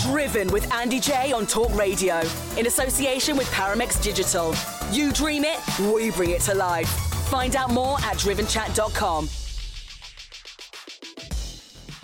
[0.00, 2.20] Driven with Andy Jaye on Talk Radio.
[2.56, 4.54] In association with Paramex Digital.
[4.90, 5.60] You dream it,
[5.92, 6.88] we bring it to life.
[7.28, 9.43] Find out more at drivenchat.com.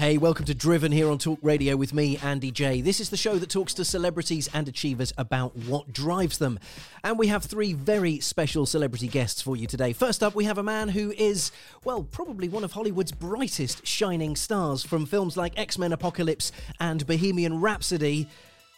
[0.00, 2.82] Hey, welcome to Driven here on Talk Radio with me, Andy Jaye.
[2.82, 6.58] This is the show that talks to celebrities and achievers about what drives them.
[7.04, 9.92] And we have three very special celebrity guests for you today.
[9.92, 11.52] First up, we have a man who is,
[11.84, 17.06] well, probably one of Hollywood's brightest shining stars from films like X Men Apocalypse and
[17.06, 18.26] Bohemian Rhapsody,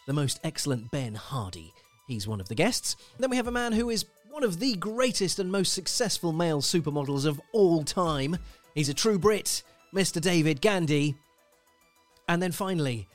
[0.07, 1.73] the most excellent Ben Hardy.
[2.05, 2.97] He's one of the guests.
[3.17, 6.61] Then we have a man who is one of the greatest and most successful male
[6.61, 8.39] supermodels of all time.
[8.75, 9.63] He's a true Brit.
[9.93, 10.19] Mr.
[10.19, 11.15] David Gandy.
[12.27, 13.07] And then finally,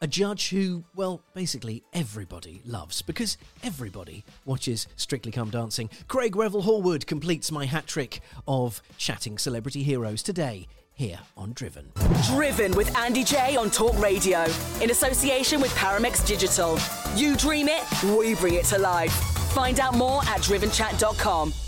[0.00, 5.88] a judge who, well, basically everybody loves because everybody watches Strictly Come Dancing.
[6.08, 11.90] Craig Revel Horwood completes my hat trick of chatting celebrity heroes today here on Driven.
[12.26, 14.44] Driven with Andy Jaye on Talk Radio.
[14.80, 16.78] In association with Paramex Digital.
[17.16, 17.84] You dream it,
[18.16, 19.12] we bring it to life.
[19.52, 21.63] Find out more at drivenchat.com.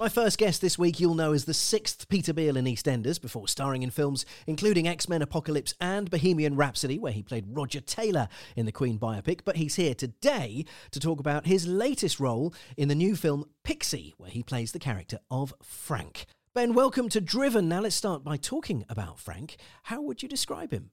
[0.00, 3.46] My first guest this week you'll know is the sixth Peter Beale in EastEnders before
[3.46, 8.26] starring in films including X Men Apocalypse and Bohemian Rhapsody, where he played Roger Taylor
[8.56, 9.40] in the Queen biopic.
[9.44, 14.14] But he's here today to talk about his latest role in the new film Pixie,
[14.16, 16.24] where he plays the character of Frank.
[16.54, 17.68] Ben, welcome to Driven.
[17.68, 19.58] Now let's start by talking about Frank.
[19.82, 20.92] How would you describe him?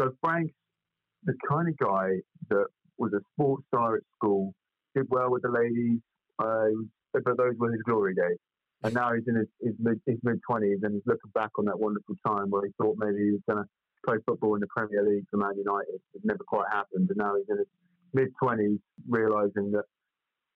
[0.00, 0.54] So, Frank's
[1.24, 4.54] the kind of guy that was a sports star at school,
[4.94, 6.00] did well with the ladies,
[6.38, 6.70] uh,
[7.12, 8.38] but those were his glory days.
[8.86, 11.64] And now he's in his, his mid his mid twenties, and he's looking back on
[11.64, 13.68] that wonderful time where he thought maybe he was going to
[14.06, 15.98] play football in the Premier League for Man United.
[16.14, 17.66] It never quite happened, and now he's in his
[18.14, 19.86] mid twenties, realizing that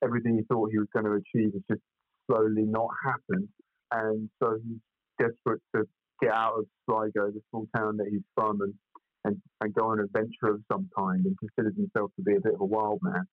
[0.04, 1.82] everything he thought he was going to achieve has just
[2.30, 3.48] slowly not happened,
[3.90, 4.78] and so he's
[5.18, 5.82] desperate to
[6.22, 8.74] get out of Sligo, the small town that he's from, and
[9.24, 12.40] and, and go on an adventure of some kind, and considers himself to be a
[12.40, 13.24] bit of a wild man.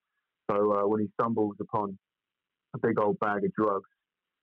[0.50, 2.00] So uh, when he stumbles upon
[2.74, 3.88] a big old bag of drugs,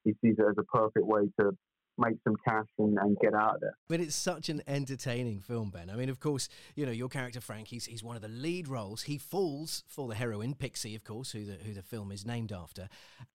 [0.05, 1.57] he sees it as a perfect way to
[1.97, 3.77] make some cash and, and, get out of there.
[3.89, 5.91] But it's such an entertaining film, Ben.
[5.91, 8.67] I mean, of course, you know, your character Frank, he's, he's one of the lead
[8.69, 9.03] roles.
[9.03, 12.53] He falls for the heroine, Pixie, of course, who the, who the film is named
[12.53, 12.89] after,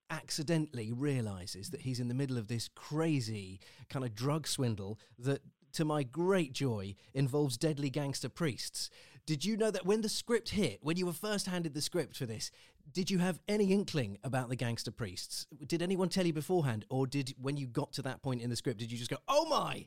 [0.09, 3.59] accidentally realizes that he's in the middle of this crazy
[3.89, 5.41] kind of drug swindle that
[5.73, 8.89] to my great joy, involves deadly gangster priests.
[9.29, 12.17] Did you know that when the script hit, when you were first handed the script
[12.17, 12.49] for this,
[12.91, 15.45] did you have any inkling about the gangster priests?
[15.67, 18.55] Did anyone tell you beforehand, or did when you got to that point in the
[18.55, 19.85] script, did you just go, "Oh my,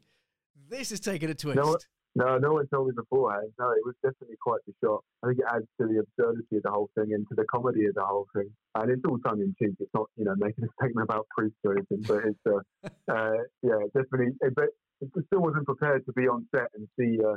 [0.70, 1.56] this is taking a twist"?
[1.56, 1.76] No,
[2.14, 3.50] no, no one told me beforehand.
[3.58, 5.02] No, it was definitely quite the shock.
[5.24, 7.86] I think it adds to the absurdity of the whole thing and to the comedy
[7.86, 8.48] of the whole thing.
[8.76, 9.74] And it's all tongue in cheek.
[9.80, 13.42] It's not, you know, making a statement about priests or anything, but it's, uh, uh,
[13.64, 14.36] yeah, definitely.
[14.54, 14.68] But
[15.00, 17.34] it still wasn't prepared to be on set and see uh,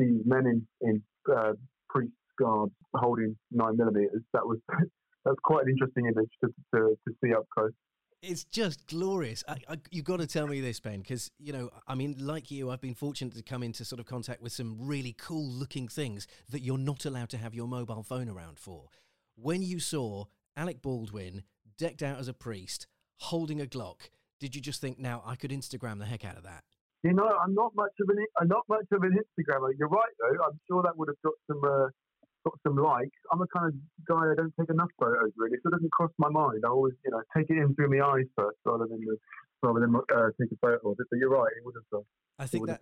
[0.00, 1.52] see men in in uh,
[1.88, 4.22] priest guards holding nine millimeters.
[4.32, 4.58] That was
[5.24, 7.72] that's quite an interesting image to, to, to see up close.
[8.22, 9.44] It's just glorious.
[9.46, 12.50] I, I, you've got to tell me this, Ben, because you know, I mean, like
[12.50, 16.26] you, I've been fortunate to come into sort of contact with some really cool-looking things
[16.48, 18.88] that you're not allowed to have your mobile phone around for.
[19.36, 20.24] When you saw
[20.56, 21.42] Alec Baldwin
[21.76, 22.86] decked out as a priest,
[23.18, 24.08] holding a Glock,
[24.40, 26.64] did you just think, now I could Instagram the heck out of that?
[27.04, 29.72] You know, I'm not much of an I'm not much of an Instagrammer.
[29.78, 30.44] You're right, though.
[30.44, 31.88] I'm sure that would have got some uh,
[32.44, 33.20] got some likes.
[33.30, 33.74] I'm the kind of
[34.08, 36.62] guy I don't take enough photos really, so it doesn't cross my mind.
[36.64, 39.04] I always, you know, take it in through my eyes first rather than
[39.62, 41.06] rather than uh, take a photo of it.
[41.10, 42.00] But you're right, it would have.
[42.00, 42.04] Uh,
[42.38, 42.80] I think would that...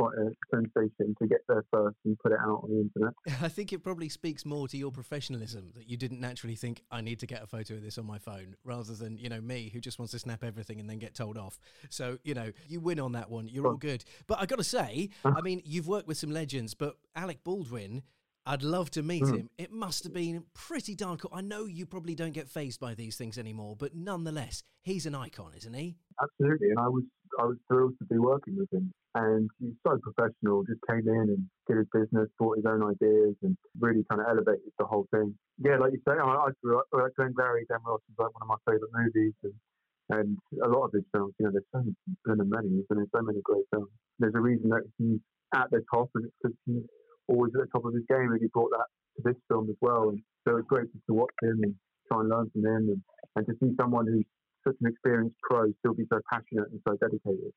[0.00, 3.14] quite a sensation to get there first and put it out on the internet.
[3.42, 7.02] I think it probably speaks more to your professionalism that you didn't naturally think I
[7.02, 9.70] need to get a photo of this on my phone, rather than you know me
[9.72, 11.60] who just wants to snap everything and then get told off.
[11.90, 13.48] So you know you win on that one.
[13.48, 14.04] You're all good.
[14.26, 18.02] But I got to say, I mean, you've worked with some legends, but Alec Baldwin
[18.46, 19.36] I'd love to meet mm.
[19.36, 19.50] him.
[19.58, 21.30] It must have been pretty darn cool.
[21.32, 25.14] I know you probably don't get phased by these things anymore, but nonetheless, he's an
[25.14, 25.96] icon, isn't he?
[26.20, 27.04] Absolutely, and I was
[27.40, 28.92] I was thrilled to be working with him.
[29.14, 30.62] And he's so professional.
[30.68, 34.28] Just came in and did his business, brought his own ideas, and really kind of
[34.28, 35.34] elevated the whole thing.
[35.58, 36.86] Yeah, like you say, I, I grew up.
[36.92, 39.54] Uh, Glengarry Glen Ross is like one of my favourite movies, and
[40.10, 41.34] and a lot of his films.
[41.38, 41.80] You know, there's so
[42.26, 43.88] many, many, there's so many great films.
[44.18, 45.20] There's a reason that he's
[45.54, 46.84] at the top, and it's because he's
[47.28, 49.76] always at the top of his game, and he brought that to this film as
[49.80, 50.10] well.
[50.10, 51.74] And so it's great to watch him and
[52.06, 53.02] try and learn from him, and,
[53.36, 54.26] and to see someone who's
[54.66, 57.52] such an experienced pro still be so passionate and so dedicated.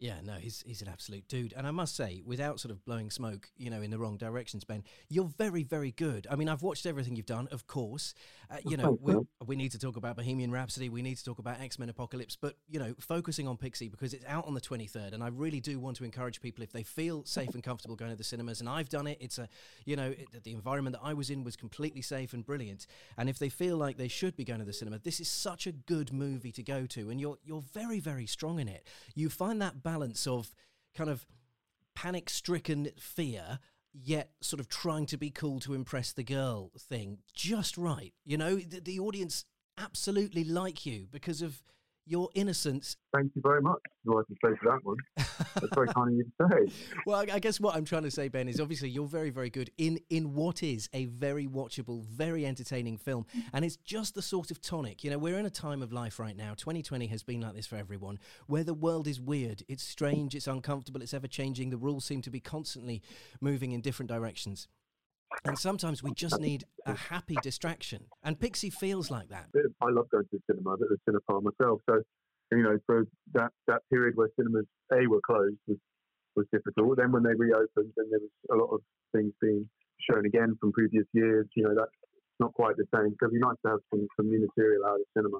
[0.00, 3.10] Yeah, no, he's he's an absolute dude, and I must say, without sort of blowing
[3.10, 6.26] smoke, you know, in the wrong directions, Ben, you're very, very good.
[6.30, 8.14] I mean, I've watched everything you've done, of course.
[8.50, 9.14] Uh, you know, we,
[9.44, 12.34] we need to talk about Bohemian Rhapsody, we need to talk about X Men Apocalypse,
[12.34, 15.60] but you know, focusing on Pixie because it's out on the 23rd, and I really
[15.60, 18.60] do want to encourage people if they feel safe and comfortable going to the cinemas,
[18.60, 19.18] and I've done it.
[19.20, 19.50] It's a,
[19.84, 22.86] you know, it, the environment that I was in was completely safe and brilliant,
[23.18, 25.66] and if they feel like they should be going to the cinema, this is such
[25.66, 28.86] a good movie to go to, and you're you're very, very strong in it.
[29.14, 30.54] You find that balance of
[30.94, 31.26] kind of
[31.94, 33.58] panic stricken fear
[33.92, 38.36] yet sort of trying to be cool to impress the girl thing just right you
[38.36, 38.56] know?
[38.56, 39.44] The, the audience
[39.78, 41.62] absolutely like you because of
[42.10, 42.96] your innocence.
[43.14, 43.80] Thank you very much.
[44.04, 44.96] Well, I can say for that one.
[45.16, 46.72] That's very kind of you to say.
[47.06, 49.70] Well, I guess what I'm trying to say, Ben, is obviously you're very, very good
[49.78, 54.50] in in what is a very watchable, very entertaining film, and it's just the sort
[54.50, 55.02] of tonic.
[55.04, 56.54] You know, we're in a time of life right now.
[56.54, 60.46] 2020 has been like this for everyone, where the world is weird, it's strange, it's
[60.46, 61.70] uncomfortable, it's ever changing.
[61.70, 63.02] The rules seem to be constantly
[63.40, 64.68] moving in different directions.
[65.44, 68.06] And sometimes we just need a happy distraction.
[68.22, 69.46] And Pixie feels like that.
[69.80, 70.70] I love going to the cinema.
[70.70, 71.80] I'm at the cinema myself.
[71.88, 72.02] So,
[72.52, 75.78] you know, for that, that period where cinemas, A, were closed was,
[76.36, 76.98] was difficult.
[76.98, 78.80] Then when they reopened and there was a lot of
[79.12, 79.68] things being
[80.10, 81.90] shown again from previous years, you know, that's
[82.38, 83.14] not quite the same.
[83.20, 85.38] So it'd be nice to have some, some new material out of cinema.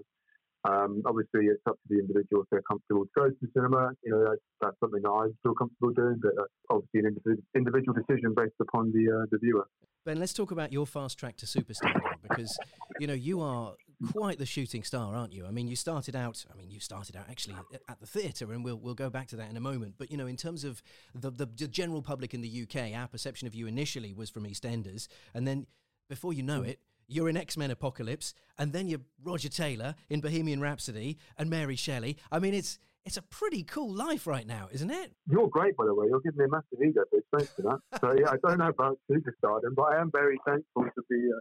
[0.69, 3.93] Um, obviously, it's up to the individual if they're comfortable to go to the cinema.
[4.03, 7.95] You know, that's, that's something that I feel comfortable doing, but that's obviously an individual
[7.95, 9.67] decision based upon the uh, the viewer.
[10.05, 12.59] Ben, let's talk about your fast track to superstar because
[12.99, 13.75] you know you are
[14.13, 15.47] quite the shooting star, aren't you?
[15.47, 16.45] I mean, you started out.
[16.53, 17.57] I mean, you started out actually
[17.89, 19.95] at the theatre, and we'll we'll go back to that in a moment.
[19.99, 20.83] But you know, in terms of
[21.15, 24.45] the the, the general public in the UK, our perception of you initially was from
[24.45, 25.67] EastEnders, and then
[26.09, 26.81] before you know it,
[27.11, 31.77] you're in X Men Apocalypse, and then you're Roger Taylor in Bohemian Rhapsody and Mary
[31.77, 32.17] Shelley.
[32.31, 35.13] I mean, it's it's a pretty cool life right now, isn't it?
[35.27, 36.07] You're great, by the way.
[36.09, 37.27] You're giving me a massive ego boost.
[37.37, 38.01] Thanks for that.
[38.01, 41.41] so yeah, I don't know about superstardom, but I am very thankful to be uh,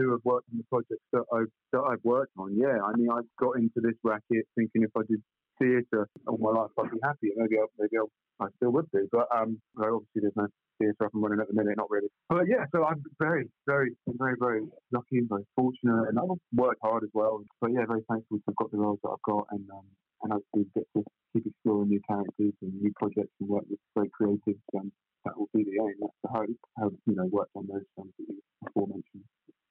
[0.00, 2.56] to have worked on the projects that I've that I've worked on.
[2.56, 5.22] Yeah, I mean, I got into this racket thinking if I did
[5.58, 7.32] theatre all my life, I'd be happy.
[7.36, 8.10] Maybe I'll, maybe I'll,
[8.40, 10.46] I still would be, but um, obviously there's no
[10.78, 12.08] theatre up and running at the minute, not really.
[12.28, 14.62] But yeah, so I'm very, very, very, very
[14.92, 17.40] lucky and very fortunate, and I've worked hard as well.
[17.60, 19.86] But yeah, very thankful to have got the roles that I've got, and um,
[20.22, 24.10] and hopefully get to keep exploring new characters and new projects and work with great
[24.18, 24.60] creatives.
[24.76, 24.92] Um,
[25.24, 25.94] that will be the aim.
[26.00, 26.60] That's the hope.
[26.78, 28.40] Have you know worked on those films that you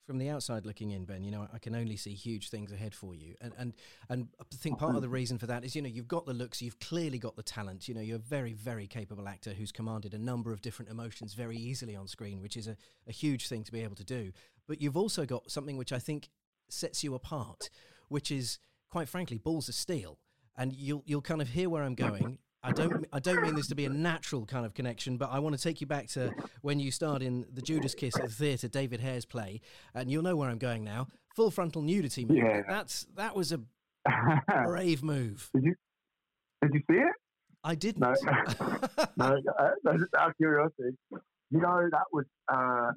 [0.06, 2.94] from the outside looking in, Ben, you know, I can only see huge things ahead
[2.94, 3.36] for you.
[3.42, 3.74] And and
[4.10, 5.14] and I think oh, part of the mm.
[5.14, 7.88] reason for that is, you know, you've got the looks, you've clearly got the talent.
[7.88, 11.34] You know, you're a very, very capable actor who's commanded a number of different emotions
[11.34, 14.32] very easily on screen, which is a, a huge thing to be able to do.
[14.68, 16.30] But you've also got something which I think
[16.70, 17.70] sets you apart,
[18.08, 18.60] which is
[18.90, 20.20] quite frankly balls of steel.
[20.58, 22.38] And you'll you'll kind of hear where I'm going.
[22.66, 25.38] I don't I don't mean this to be a natural kind of connection, but I
[25.40, 28.32] want to take you back to when you starred in the Judas Kiss at the
[28.34, 29.62] theatre, David Hare's play,
[29.94, 31.08] and you'll know where I'm going now.
[31.36, 32.38] Full frontal nudity, man.
[32.38, 32.62] Yeah.
[32.68, 33.60] That's that was a
[34.66, 35.50] brave move.
[35.54, 35.76] Did you
[36.64, 37.14] did you see it?
[37.64, 38.02] I didn't.
[38.02, 38.16] No,
[39.18, 39.42] no.
[39.60, 42.92] Uh, out of curiosity, you know that was uh,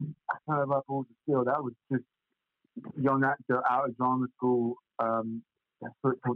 [0.49, 1.45] kind of like balls of steel.
[1.45, 2.05] That was just
[2.99, 4.77] young actor out of drama school.
[4.99, 5.43] Um,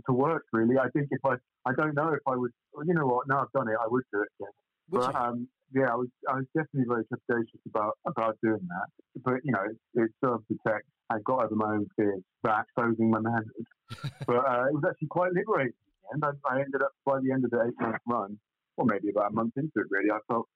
[0.06, 0.78] to work really.
[0.78, 1.34] I think if I,
[1.66, 2.52] I don't know if I would,
[2.84, 4.52] you know what, now I've done it, I would do it again.
[4.88, 9.22] But um, yeah, I was, I was definitely very trepidatious about, about doing that.
[9.24, 10.88] But, you know, it, it served the text.
[11.10, 13.66] I got over my own fears about exposing my manhood.
[14.26, 15.72] but uh, it was actually quite liberating.
[16.12, 18.38] And I, I ended up, by the end of the eight month run,
[18.76, 20.48] or maybe about a month into it really, I felt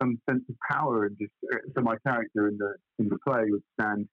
[0.00, 3.44] some sense of power and just, uh, so my character in the, in the play
[3.48, 4.08] would stand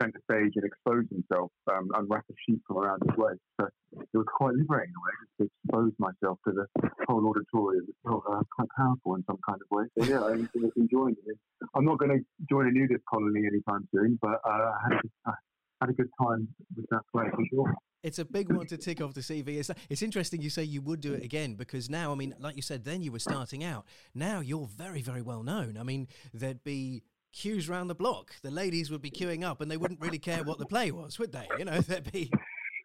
[0.00, 3.40] centre stage and expose himself, um, unwrap a sheet from around his waist.
[3.60, 7.84] So it was quite liberating in a way to expose myself to the whole auditorium.
[7.88, 9.84] It felt uh, quite powerful in some kind of way.
[9.98, 11.38] So yeah, I was enjoying it.
[11.74, 15.30] I'm not going to join a nudist colony anytime soon, but uh, I, had a,
[15.30, 15.32] I
[15.80, 17.74] had a good time with that play for sure.
[18.02, 19.58] It's a big one to tick off the CV.
[19.58, 22.54] It's, it's interesting you say you would do it again because now, I mean, like
[22.54, 23.84] you said, then you were starting out.
[24.14, 25.76] Now you're very, very well known.
[25.76, 27.02] I mean, there'd be
[27.36, 28.34] queues around the block.
[28.42, 31.18] The ladies would be queuing up, and they wouldn't really care what the play was,
[31.18, 31.46] would they?
[31.58, 32.30] You know, there'd be.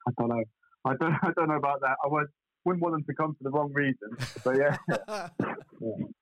[0.08, 0.43] I don't know.
[0.86, 1.13] I don't.
[1.24, 1.96] I don't know about that.
[2.03, 2.27] I would,
[2.65, 4.10] wouldn't want them to come for the wrong reason.
[4.43, 4.77] But yeah.
[5.10, 5.29] yeah.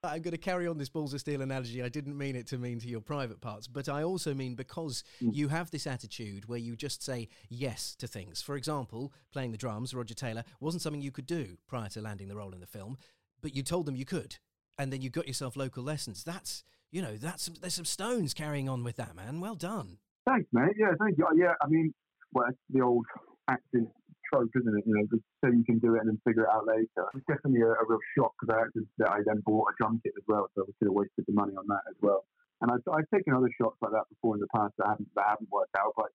[0.03, 1.83] I'm going to carry on this balls of steel analogy.
[1.83, 5.03] I didn't mean it to mean to your private parts, but I also mean because
[5.21, 5.35] mm.
[5.35, 8.41] you have this attitude where you just say yes to things.
[8.41, 12.29] For example, playing the drums, Roger Taylor, wasn't something you could do prior to landing
[12.29, 12.97] the role in the film,
[13.41, 14.37] but you told them you could
[14.77, 16.23] and then you got yourself local lessons.
[16.23, 19.39] That's you know that's there's some stones carrying on with that man.
[19.39, 19.97] Well done.
[20.27, 20.75] Thanks, mate.
[20.77, 21.27] Yeah, thank you.
[21.35, 21.93] Yeah, I mean,
[22.33, 23.05] well, the old
[23.49, 23.89] acting
[24.31, 24.83] trope, isn't it?
[24.85, 27.09] You know, just so you can do it and then figure it out later.
[27.15, 28.55] It's definitely a, a real shock because
[29.01, 31.33] I I then bought a drum kit as well, so I could have wasted the
[31.33, 32.25] money on that as well.
[32.61, 35.25] And I've, I've taken other shots like that before in the past that haven't that
[35.29, 35.93] haven't worked out.
[35.95, 36.11] But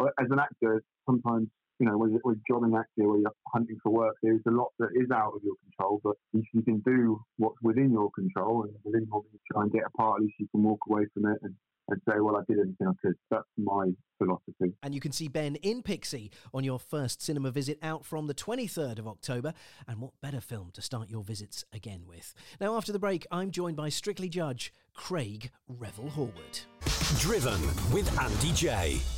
[0.00, 3.90] uh, as an actor, sometimes you know, when you're, jobbing actor, where you're hunting for
[3.90, 6.00] work, there's a lot that is out of your control.
[6.02, 9.82] But if you can do what's within your control and within your try and get
[9.86, 11.54] a part, at least you can walk away from it and
[11.88, 13.14] and say, well, I did everything I could.
[13.30, 13.86] That's my
[14.18, 14.74] philosophy.
[14.82, 18.34] And you can see Ben in Pixie on your first cinema visit out from the
[18.34, 19.54] 23rd of October.
[19.86, 22.34] And what better film to start your visits again with?
[22.60, 26.64] Now, after the break, I'm joined by Strictly Judge Craig Revel Horwood.
[27.20, 27.60] Driven
[27.92, 29.17] with Andy Jaye.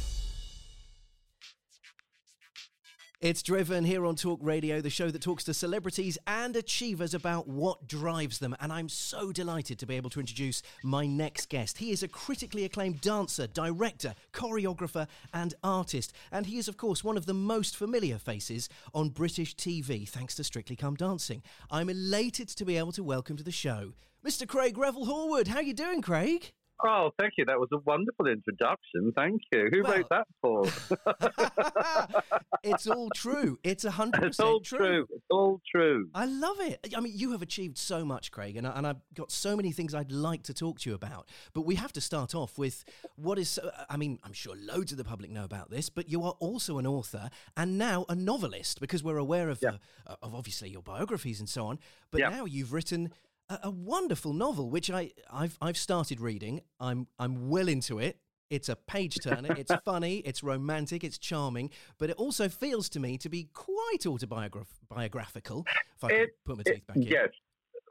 [3.22, 7.46] It's Driven here on Talk Radio, the show that talks to celebrities and achievers about
[7.46, 8.56] what drives them.
[8.60, 11.76] And I'm so delighted to be able to introduce my next guest.
[11.76, 16.14] He is a critically acclaimed dancer, director, choreographer, and artist.
[16.32, 20.34] And he is, of course, one of the most familiar faces on British TV, thanks
[20.36, 21.42] to Strictly Come Dancing.
[21.70, 23.92] I'm elated to be able to welcome to the show
[24.24, 24.48] Mr.
[24.48, 25.48] Craig Revel Horwood.
[25.48, 26.52] How are you doing, Craig?
[26.84, 27.44] Oh, thank you.
[27.44, 29.12] That was a wonderful introduction.
[29.14, 29.68] Thank you.
[29.70, 30.64] Who well, wrote that for?
[32.62, 33.58] it's all true.
[33.62, 34.78] It's a hundred percent all true.
[34.78, 35.06] true.
[35.10, 36.08] It's all true.
[36.14, 36.94] I love it.
[36.96, 39.72] I mean, you have achieved so much, Craig, and, I, and I've got so many
[39.72, 41.28] things I'd like to talk to you about.
[41.52, 42.84] But we have to start off with
[43.16, 43.58] what is.
[43.88, 46.78] I mean, I'm sure loads of the public know about this, but you are also
[46.78, 49.72] an author and now a novelist because we're aware of, yeah.
[50.06, 51.78] uh, of obviously your biographies and so on.
[52.10, 52.30] But yeah.
[52.30, 53.12] now you've written
[53.50, 56.62] a, a wonderful novel, which I I've I've started reading.
[56.78, 58.19] I'm I'm well into it.
[58.49, 59.54] It's a page turner.
[59.57, 60.19] It's funny.
[60.19, 61.04] It's romantic.
[61.04, 61.71] It's charming.
[61.99, 65.66] But it also feels to me to be quite autobiographical.
[65.97, 67.02] If I can it, put my teeth it, back in.
[67.02, 67.28] Yes.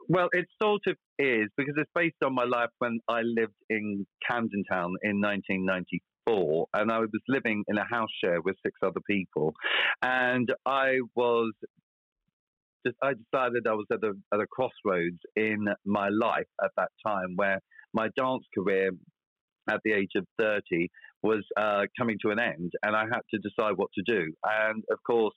[0.08, 4.06] Well, it sort of is because it's based on my life when I lived in
[4.28, 8.98] Camden Town in 1994, and I was living in a house share with six other
[9.08, 9.54] people,
[10.02, 11.52] and I was
[12.86, 16.90] just, I decided I was at a, at a crossroads in my life at that
[17.06, 17.60] time where
[17.92, 18.90] my dance career
[19.68, 20.88] at the age of 30
[21.22, 24.32] was uh, coming to an end and I had to decide what to do.
[24.44, 25.34] And of course,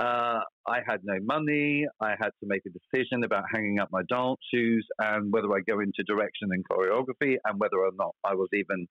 [0.00, 1.84] uh, I had no money.
[2.00, 5.60] I had to make a decision about hanging up my dance shoes and whether I
[5.68, 8.86] go into direction and choreography and whether or not I was even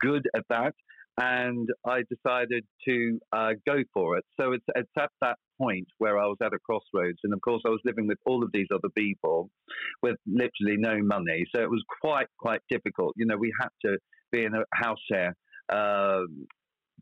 [0.00, 0.74] good at that.
[1.18, 4.24] And I decided to uh, go for it.
[4.38, 7.18] So it's, it's at that point where I was at a crossroads.
[7.24, 9.48] And of course, I was living with all of these other people
[10.02, 11.44] with literally no money.
[11.54, 13.14] So it was quite, quite difficult.
[13.16, 13.96] You know, we had to
[14.30, 15.34] be in a house share.
[15.72, 16.46] Um,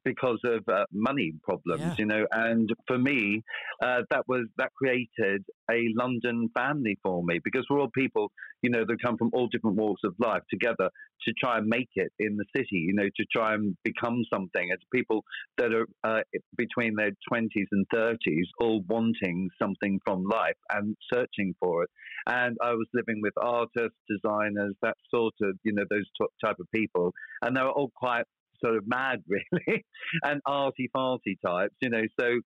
[0.05, 1.95] because of uh, money problems, Yeah.
[1.99, 2.27] you know.
[2.33, 3.43] And for me,
[3.83, 8.31] uh, that was that created a London family for me because we're all people,
[8.63, 10.91] you know, that come from all different walks of life together
[11.27, 14.69] to try and make it in the city, you know, to try and become something.
[14.73, 15.25] As people
[15.59, 16.21] that are uh,
[16.57, 21.91] between their twenties and thirties, all wanting something from life and searching for it.
[22.27, 26.57] And I was living with artists, designers, that sort of, you know, those t- type
[26.61, 28.25] of people, and they were all quite
[28.65, 29.85] sort of mad, really,
[30.23, 32.03] and arty farty types, you know.
[32.19, 32.41] So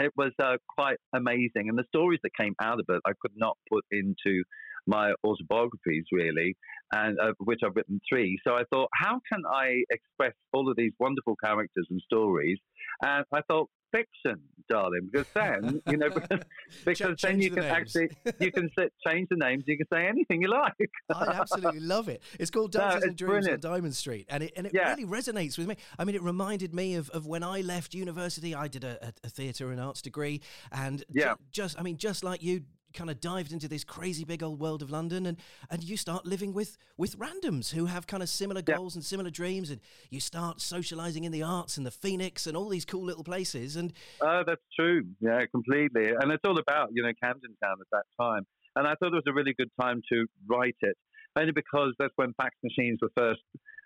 [0.00, 3.32] it was uh, quite amazing, and the stories that came out of it, I could
[3.36, 4.42] not put into
[4.86, 6.56] my autobiographies really,
[6.92, 8.38] and of which I've written three.
[8.46, 12.58] So I thought, how can I express all of these wonderful characters and stories?
[13.02, 16.40] And I thought, fiction, darling, because then you know because,
[16.84, 17.76] because then you the can names.
[17.76, 18.08] actually
[18.40, 19.64] you can sit, change the names.
[19.66, 20.72] You can say anything you like.
[21.14, 22.22] I absolutely love it.
[22.38, 23.64] It's called No, Dances and it's Dreams brilliant.
[23.64, 24.90] on Diamond Street, and it and it Yeah.
[24.90, 25.76] really resonates with me.
[25.98, 28.54] I mean, it reminded me of, of when I left university.
[28.54, 30.40] I did a, a, a theatre and arts degree,
[30.72, 31.34] and ju- Yeah.
[31.52, 32.62] just I mean, just like you.
[32.94, 35.36] Kind of dived into this crazy big old world of London, and,
[35.68, 38.76] and you start living with with randoms who have kind of similar Yeah.
[38.76, 42.56] goals and similar dreams, and you start socializing in the arts and the Phoenix and
[42.56, 43.74] all these cool little places.
[43.74, 45.02] And Oh, that's true.
[45.20, 46.10] Yeah, completely.
[46.10, 48.46] And it's all about, you know, Camden Town at that time.
[48.76, 50.96] And I thought it was a really good time to write it,
[51.34, 53.40] only because that's when fax machines were first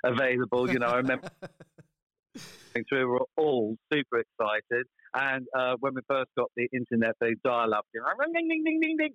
[0.05, 0.71] available.
[0.71, 1.29] You know, I remember
[2.75, 4.87] through, we were all super excited.
[5.15, 8.62] And uh, when we first got the internet, they dial up, you know, ding, ding,
[8.65, 9.12] ding, ding, ding,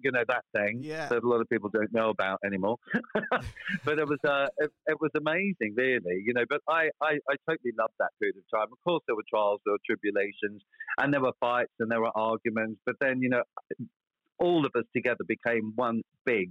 [0.00, 1.08] you know, that thing Yeah.
[1.08, 2.76] that a lot of people don't know about anymore.
[3.84, 6.44] but it was, uh, it, it was amazing, really, you know.
[6.48, 8.68] But I, I, I totally loved that period of time.
[8.72, 10.62] Of course, there were trials, there were tribulations,
[10.98, 12.80] and there were fights and there were arguments.
[12.84, 13.42] But then, you know,
[14.38, 16.50] all of us together became one big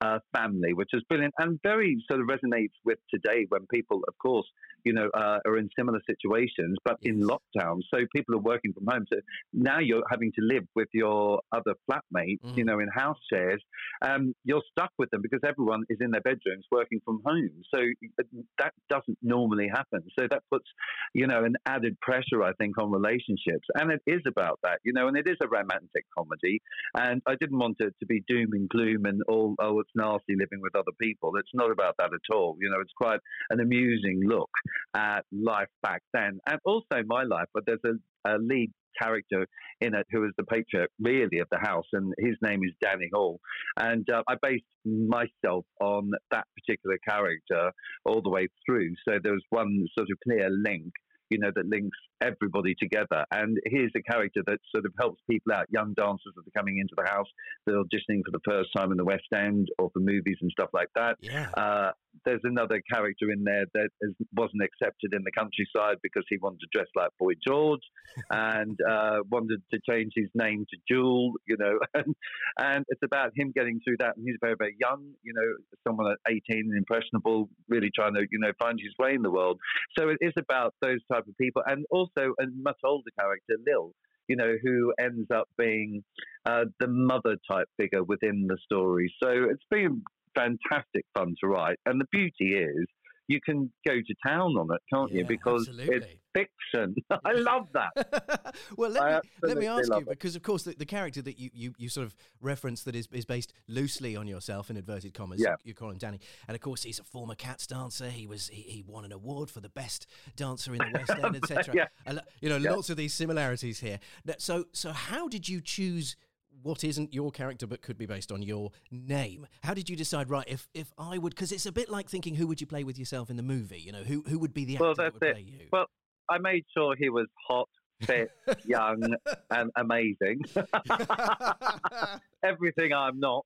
[0.00, 4.16] uh, family, which is brilliant and very sort of resonates with today when people, of
[4.18, 4.46] course,
[4.84, 7.14] you know, uh, are in similar situations, but yes.
[7.14, 7.80] in lockdown.
[7.92, 9.04] So people are working from home.
[9.12, 9.20] So
[9.52, 12.56] now you're having to live with your other flatmates, mm.
[12.56, 13.62] you know, in house shares.
[14.02, 17.50] Um, you're stuck with them because everyone is in their bedrooms working from home.
[17.74, 18.22] So uh,
[18.58, 20.02] that doesn't normally happen.
[20.18, 20.66] So that puts,
[21.14, 23.66] you know, an added pressure, I think, on relationships.
[23.74, 26.60] And it is about that, you know, and it is a romantic comedy.
[26.94, 30.34] And I didn't want it to be doom and gloom and all, oh, it's nasty
[30.38, 31.32] living with other people.
[31.36, 32.56] It's not about that at all.
[32.60, 33.20] You know, it's quite
[33.50, 34.50] an amusing look
[34.94, 37.46] at life back then, and also my life.
[37.54, 39.46] But there's a, a lead character
[39.80, 43.08] in it who is the patriarch really of the house, and his name is Danny
[43.12, 43.40] Hall.
[43.76, 47.72] And uh, I based myself on that particular character
[48.04, 48.94] all the way through.
[49.08, 50.92] So there was one sort of clear link
[51.30, 53.24] you know, that links everybody together.
[53.30, 56.78] And here's a character that sort of helps people out, young dancers that are coming
[56.78, 57.28] into the house,
[57.64, 60.70] they're auditioning for the first time in the West End or for movies and stuff
[60.74, 61.16] like that.
[61.20, 61.48] Yeah.
[61.56, 61.92] Uh,
[62.24, 66.60] there's another character in there that is, wasn't accepted in the countryside because he wanted
[66.60, 67.82] to dress like Boy George
[68.30, 72.14] and uh, wanted to change his name to Jewel, you know, and,
[72.58, 74.16] and it's about him getting through that.
[74.16, 75.54] And he's very, very young, you know,
[75.86, 79.58] someone at 18, impressionable, really trying to, you know, find his way in the world.
[79.98, 83.92] So it is about those type of people, and also a much older character, Lil,
[84.28, 86.04] you know, who ends up being
[86.46, 89.12] uh, the mother type figure within the story.
[89.22, 90.02] So it's been
[90.34, 92.86] fantastic fun to write, and the beauty is
[93.30, 95.24] you can go to town on it, can't yeah, you?
[95.24, 95.96] Because absolutely.
[95.96, 96.96] it's fiction.
[97.24, 98.56] I love that.
[98.76, 101.48] well, let me, let me ask you, because of course the, the character that you,
[101.54, 105.40] you, you sort of reference that is, is based loosely on yourself in inverted commas.
[105.40, 105.54] Yeah.
[105.62, 106.18] You call him Danny,
[106.48, 108.10] and of course he's a former Cats dancer.
[108.10, 111.36] He was he, he won an award for the best dancer in the West End,
[111.36, 111.74] etc.
[112.06, 112.20] yeah.
[112.40, 112.72] You know, yeah.
[112.72, 114.00] lots of these similarities here.
[114.38, 116.16] So so how did you choose?
[116.62, 119.46] What isn't your character but could be based on your name.
[119.62, 120.30] How did you decide?
[120.30, 122.84] Right, if if I would, because it's a bit like thinking who would you play
[122.84, 123.80] with yourself in the movie?
[123.80, 125.32] You know, who who would be the actor well, that would it.
[125.34, 125.66] play you?
[125.72, 125.86] Well,
[126.28, 127.68] I made sure he was hot,
[128.02, 128.30] fit,
[128.64, 129.02] young,
[129.50, 130.42] and amazing.
[132.44, 133.44] Everything I'm not.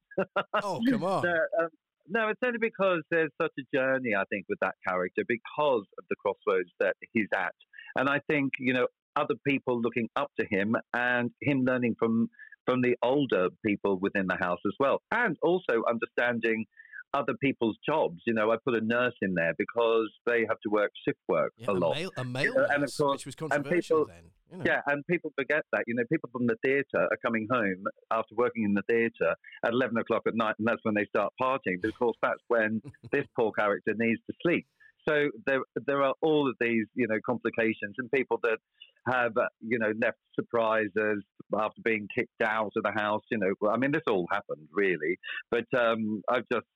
[0.63, 1.27] oh come on.
[1.27, 1.69] um,
[2.09, 6.05] no, it's only because there's such a journey, I think, with that character because of
[6.11, 7.55] the crossroads that he's at.
[7.97, 12.29] And I think, you know, other people looking up to him and him learning from
[12.65, 16.67] from the older people within the house as well, and also understanding
[17.15, 18.21] other people's jobs.
[18.27, 21.53] You know, I put a nurse in there because they have to work shift work
[21.57, 21.97] yeah, a, a lot.
[21.97, 24.31] Male, a male uh, and of course, which was controversial people, then.
[24.51, 24.65] You know.
[24.67, 25.85] Yeah, and people forget that.
[25.87, 29.73] You know, people from the theatre are coming home after working in the theatre at
[29.73, 31.81] 11 o'clock at night, and that's when they start partying.
[31.81, 34.67] But of course, that's when this poor character needs to sleep.
[35.09, 38.59] So there, there are all of these, you know, complications, and people that
[39.07, 41.23] have, you know, left surprises
[41.55, 43.23] after being kicked out of the house.
[43.31, 45.19] You know, I mean, this all happened really,
[45.51, 46.67] but um, I've just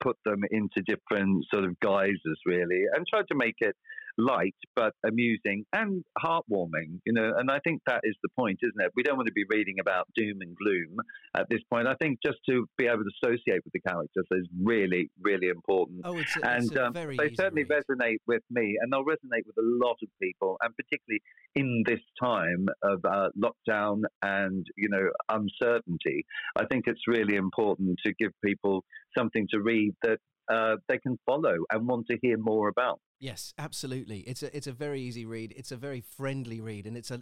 [0.00, 3.76] put them into different sort of guises really, and tried to make it
[4.18, 7.32] light but amusing and heartwarming, you know.
[7.36, 8.92] And I think that is the point, isn't it?
[8.96, 10.96] We don't want to be reading about doom and gloom
[11.36, 11.86] at this point.
[11.86, 16.00] I think just to be able to associate with the characters is really, really important.
[16.04, 17.84] Oh, it's, a, and it's um, they certainly read.
[17.88, 21.22] resonate with me, and they'll resonate with a lot of people, and particularly
[21.54, 26.24] in this time of uh, lockdown and you know uncertainty.
[26.56, 28.84] I think it's really important to give people
[29.16, 30.18] something to read that
[30.50, 33.00] uh, they can follow and want to hear more about.
[33.20, 34.20] Yes, absolutely.
[34.20, 35.52] It's a it's a very easy read.
[35.56, 37.20] It's a very friendly read, and it's a.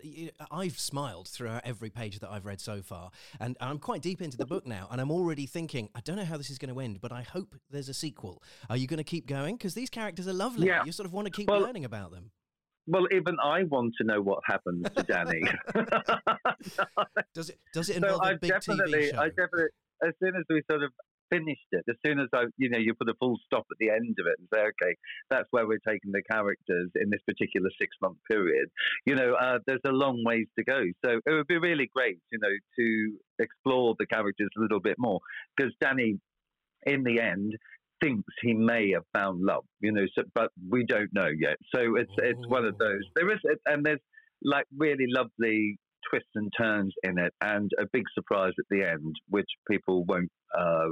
[0.51, 4.37] I've smiled throughout every page that I've read so far, and I'm quite deep into
[4.37, 6.81] the book now, and I'm already thinking, I don't know how this is going to
[6.81, 8.43] end, but I hope there's a sequel.
[8.69, 9.57] Are you going to keep going?
[9.57, 10.67] Because these characters are lovely.
[10.67, 10.85] Yeah.
[10.85, 12.31] You sort of want to keep well, learning about them.
[12.87, 15.43] Well, even I want to know what happens to Danny.
[17.35, 19.19] does it does it involve so a big TV show?
[19.19, 19.69] I definitely,
[20.07, 20.93] as soon as we sort of
[21.31, 23.91] finished it, as soon as I, you know, you put a full stop at the
[23.91, 24.97] end of it and say, okay,
[25.31, 28.69] that's where we're taking the characters in this particular six month period.
[29.07, 30.83] You know, uh, there's a long ways to go.
[31.05, 34.97] So it would be really great, you know, to explore the characters a little bit
[34.99, 35.21] more
[35.57, 36.19] because Danny,
[36.87, 37.55] in the end,
[38.03, 41.57] thinks he may have found love, you know, so, but we don't know yet.
[41.75, 43.01] So it's it's one of those.
[43.15, 44.01] There is, and there's
[44.43, 45.79] like really lovely
[46.11, 50.31] twists and turns in it, and a big surprise at the end, which people won't
[50.57, 50.89] uh,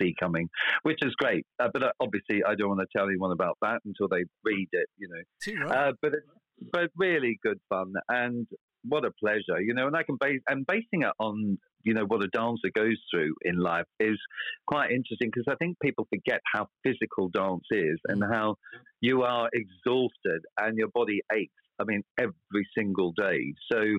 [0.00, 0.48] see coming,
[0.82, 1.44] which is great.
[1.58, 4.68] Uh, but uh, obviously, I don't want to tell anyone about that until they read
[4.72, 5.66] it, you know.
[5.66, 5.88] Right.
[5.88, 8.46] Uh, but it's, but really good fun, and
[8.88, 9.86] what a pleasure, you know.
[9.86, 13.34] And I can base and basing it on you know what a dancer goes through
[13.42, 14.18] in life is
[14.66, 18.34] quite interesting because I think people forget how physical dance is and Mm.
[18.34, 18.56] how
[19.00, 21.52] you are exhausted and your body aches.
[21.78, 23.54] I mean, every single day.
[23.70, 23.98] So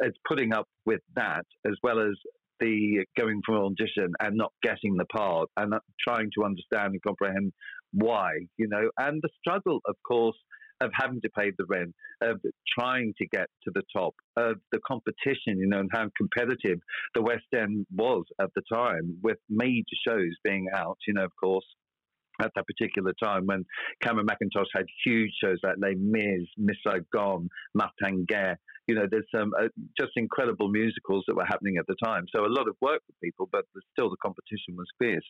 [0.00, 2.14] it's putting up with that as well as
[2.62, 7.02] the going for an audition and not getting the part and trying to understand and
[7.02, 7.52] comprehend
[7.92, 10.36] why, you know, and the struggle, of course,
[10.80, 12.40] of having to pay the rent, of
[12.78, 16.78] trying to get to the top, of the competition, you know, and how competitive
[17.14, 21.32] the West End was at the time with major shows being out, you know, of
[21.38, 21.64] course
[22.40, 23.64] at that particular time when
[24.00, 28.58] Cameron Mackintosh had huge shows like Les Mis, Miss Saigon, Martin Guerre.
[28.88, 29.68] You know, there's some uh,
[29.98, 32.24] just incredible musicals that were happening at the time.
[32.34, 35.24] So a lot of work for people, but still the competition was fierce.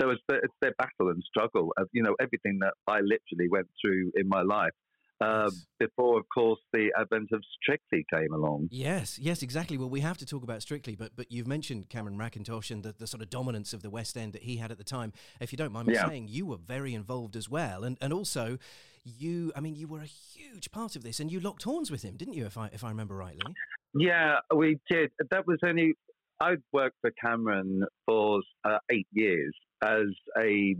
[0.00, 3.48] So it's, the, it's their battle and struggle of, you know, everything that I literally
[3.50, 4.72] went through in my life
[5.20, 8.68] uh, before, of course, the advent of Strictly came along.
[8.70, 9.78] Yes, yes, exactly.
[9.78, 12.92] Well, we have to talk about Strictly, but but you've mentioned Cameron Mackintosh and the,
[12.92, 15.12] the sort of dominance of the West End that he had at the time.
[15.40, 16.08] If you don't mind me yeah.
[16.08, 18.58] saying, you were very involved as well, and and also
[19.04, 22.02] you, I mean, you were a huge part of this, and you locked horns with
[22.02, 22.46] him, didn't you?
[22.46, 23.54] If I if I remember rightly.
[23.94, 25.12] Yeah, we did.
[25.30, 25.94] That was only
[26.40, 30.74] I'd worked for Cameron for uh, eight years as a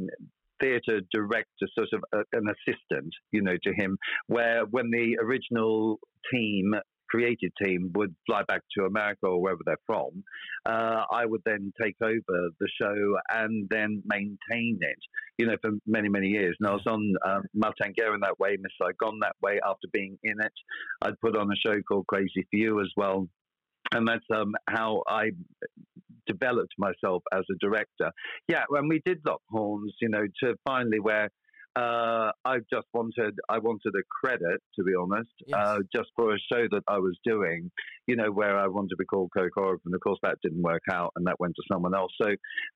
[0.61, 5.99] theatre director, sort of a, an assistant, you know, to him, where when the original
[6.33, 6.75] team
[7.15, 10.25] creative team would fly back to America or wherever they're from,
[10.67, 14.99] uh, I would then take over the show and then maintain it,
[15.39, 16.57] you know, for many, many years.
[16.59, 19.87] And I was on um, Martin Guerre in that way, Miss Saigon that way after
[19.93, 20.53] being in it.
[21.03, 23.29] I'd put on a show called Crazy for You as well
[23.93, 25.31] and that's um, how I
[26.27, 28.11] developed myself as a director.
[28.49, 31.31] Yeah, when we did lock horns, you know, to finally where
[31.77, 35.59] uh, I just wanted I wanted a credit, to be honest, yes.
[35.59, 37.71] uh, just for a show that I was doing,
[38.07, 40.83] you know, where I wanted to be called co-choreographer, and of course that didn't work
[40.91, 42.13] out, and that went to someone else.
[42.23, 42.29] So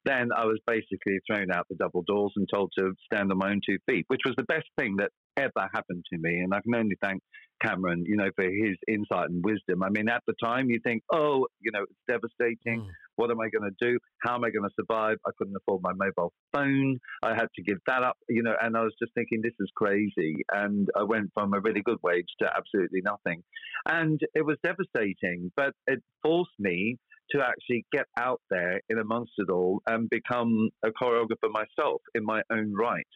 [0.05, 3.51] then I was basically thrown out the double doors and told to stand on my
[3.51, 6.61] own two feet, which was the best thing that ever happened to me, and I
[6.61, 7.23] can only thank
[7.63, 9.83] Cameron, you know, for his insight and wisdom.
[9.83, 12.83] I mean, at the time, you think, oh, you know, it's devastating.
[12.83, 12.87] Mm.
[13.17, 13.99] What am I going to do?
[14.23, 15.17] How am I going to survive?
[15.27, 16.99] I couldn't afford my mobile phone.
[17.23, 19.71] I had to give that up, you know, and I was just thinking, this is
[19.77, 20.37] crazy.
[20.53, 23.43] And I went from a really good wage to absolutely nothing.
[23.89, 26.97] And it was devastating, but it forced me
[27.33, 32.25] to actually get out there in amongst it all and become a choreographer myself in
[32.25, 33.07] my own right.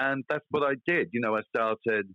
[0.00, 1.08] And that's what I did.
[1.12, 2.06] You know, I started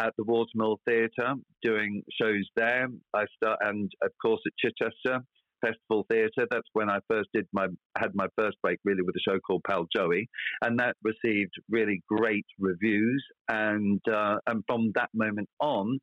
[0.00, 2.88] at the Watermill Theatre doing shows there.
[3.14, 5.20] I start and of course at Chichester
[5.64, 6.46] Festival Theatre.
[6.50, 9.62] That's when I first did my had my first break really with a show called
[9.68, 10.28] Pal Joey,
[10.62, 13.24] and that received really great reviews.
[13.48, 15.98] And uh, and from that moment on,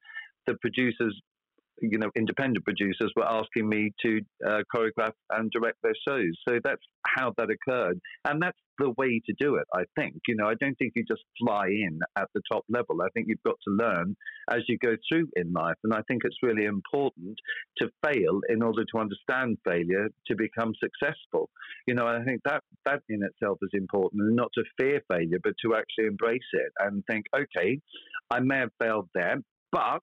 [0.47, 1.19] the producers
[1.81, 6.33] you know, independent producers were asking me to uh, choreograph and direct their shows.
[6.47, 7.99] So that's how that occurred.
[8.25, 10.15] And that's the way to do it, I think.
[10.27, 13.01] You know, I don't think you just fly in at the top level.
[13.01, 14.15] I think you've got to learn
[14.49, 15.75] as you go through in life.
[15.83, 17.37] And I think it's really important
[17.77, 21.49] to fail in order to understand failure to become successful.
[21.87, 25.39] You know, I think that, that in itself is important and not to fear failure,
[25.43, 27.79] but to actually embrace it and think, okay,
[28.29, 29.37] I may have failed there,
[29.71, 30.01] but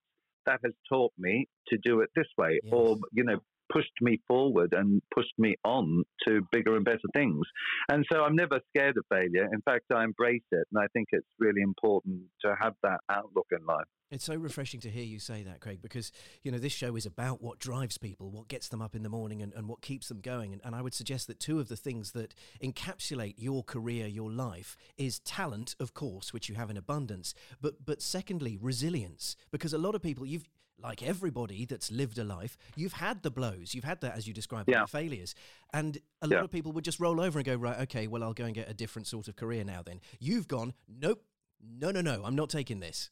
[0.48, 2.72] that has taught me to do it this way, yes.
[2.72, 3.38] or you know,
[3.72, 7.46] pushed me forward and pushed me on to bigger and better things.
[7.90, 9.48] And so I'm never scared of failure.
[9.52, 13.46] In fact, I embrace it, and I think it's really important to have that outlook
[13.52, 13.86] in life.
[14.10, 17.04] It's so refreshing to hear you say that, Craig, because you know this show is
[17.04, 20.08] about what drives people, what gets them up in the morning, and, and what keeps
[20.08, 20.54] them going.
[20.54, 24.30] And, and I would suggest that two of the things that encapsulate your career, your
[24.30, 29.74] life, is talent, of course, which you have in abundance, but but secondly, resilience, because
[29.74, 30.48] a lot of people you've
[30.82, 34.34] like everybody that's lived a life, you've had the blows, you've had that as you
[34.34, 34.82] described, yeah.
[34.82, 35.34] the failures,
[35.72, 36.44] and a lot yeah.
[36.44, 38.70] of people would just roll over and go, right, okay, well, I'll go and get
[38.70, 39.82] a different sort of career now.
[39.82, 41.22] Then you've gone, nope,
[41.60, 43.10] no, no, no, I'm not taking this.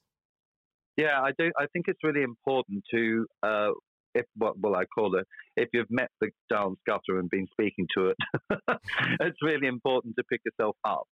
[0.96, 1.50] Yeah, I do.
[1.58, 3.70] I think it's really important to, uh,
[4.14, 5.26] if what will I call it,
[5.56, 8.16] if you've met the dance gutter and been speaking to it,
[9.20, 11.06] it's really important to pick yourself up,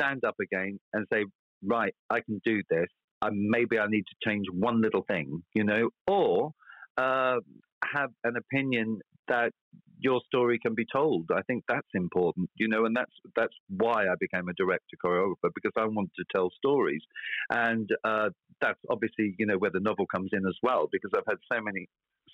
[0.00, 1.24] stand up again, and say,
[1.64, 2.88] right, I can do this.
[3.22, 6.52] Uh, maybe I need to change one little thing, you know, or
[6.98, 7.36] uh,
[7.94, 9.52] have an opinion that
[10.00, 11.30] your story can be told.
[11.32, 15.50] I think that's important, you know, and that's that's why I became a director choreographer
[15.54, 17.02] because I wanted to tell stories,
[17.50, 18.30] and uh,
[18.60, 21.62] that's obviously you know where the novel comes in as well because I've had so
[21.62, 21.88] many.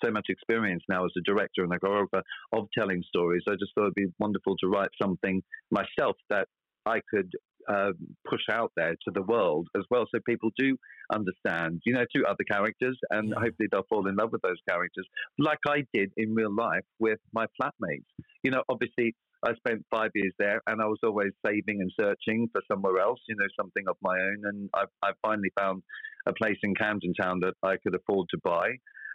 [0.04, 2.22] So much experience now as a director and a choreographer
[2.52, 3.42] of telling stories.
[3.48, 6.46] I just thought it'd be wonderful to write something myself that
[6.86, 7.32] I could
[7.68, 7.92] uh,
[8.28, 10.76] push out there to the world as well, so people do
[11.12, 13.34] understand, you know, two other characters, and yeah.
[13.34, 15.06] hopefully they'll fall in love with those characters,
[15.38, 18.06] like I did in real life with my flatmates.
[18.42, 19.14] You know, obviously.
[19.40, 23.20] I spent five years there, and I was always saving and searching for somewhere else,
[23.28, 24.42] you know, something of my own.
[24.42, 25.84] And I, I finally found
[26.26, 28.68] a place in Camden Town that I could afford to buy.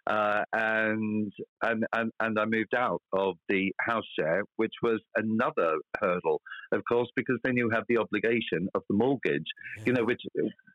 [0.06, 5.78] Uh, and, and and and I moved out of the house share, which was another
[6.02, 6.42] hurdle,
[6.74, 9.48] of course, because then you have the obligation of the mortgage,
[9.86, 10.22] you know, which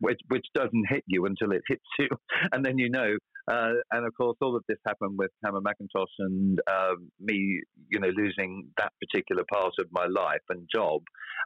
[0.01, 2.09] which which doesn't hit you until it hits you,
[2.53, 3.17] and then you know.
[3.51, 7.99] Uh, and of course, all of this happened with Cameron Mackintosh and uh, me, you
[7.99, 11.01] know, losing that particular part of my life and job,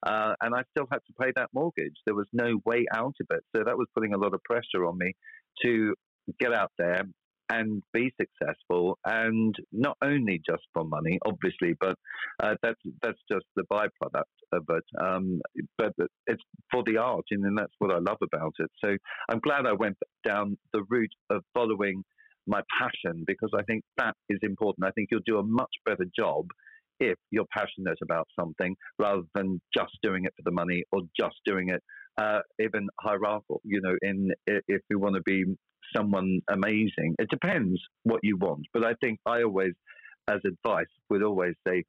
[0.04, 1.94] uh, and I still had to pay that mortgage.
[2.04, 4.84] There was no way out of it, so that was putting a lot of pressure
[4.84, 5.14] on me
[5.64, 5.94] to
[6.40, 7.04] get out there
[7.52, 11.96] and be successful, and not only just for money, obviously, but
[12.42, 14.84] uh, that's that's just the byproduct of it.
[15.00, 15.40] Um,
[15.76, 15.92] but
[16.26, 18.70] it's for the art, and that's what I love about it.
[18.82, 18.96] So
[19.28, 22.02] I'm glad I went down the route of following
[22.46, 24.86] my passion because I think that is important.
[24.86, 26.46] I think you'll do a much better job
[27.00, 31.36] if you're passionate about something rather than just doing it for the money or just
[31.44, 31.82] doing it
[32.18, 33.60] uh, even hierarchical.
[33.64, 35.44] You know, in if we want to be
[35.94, 37.14] someone amazing.
[37.18, 39.72] It depends what you want, but I think I always,
[40.28, 41.84] as advice, would always say,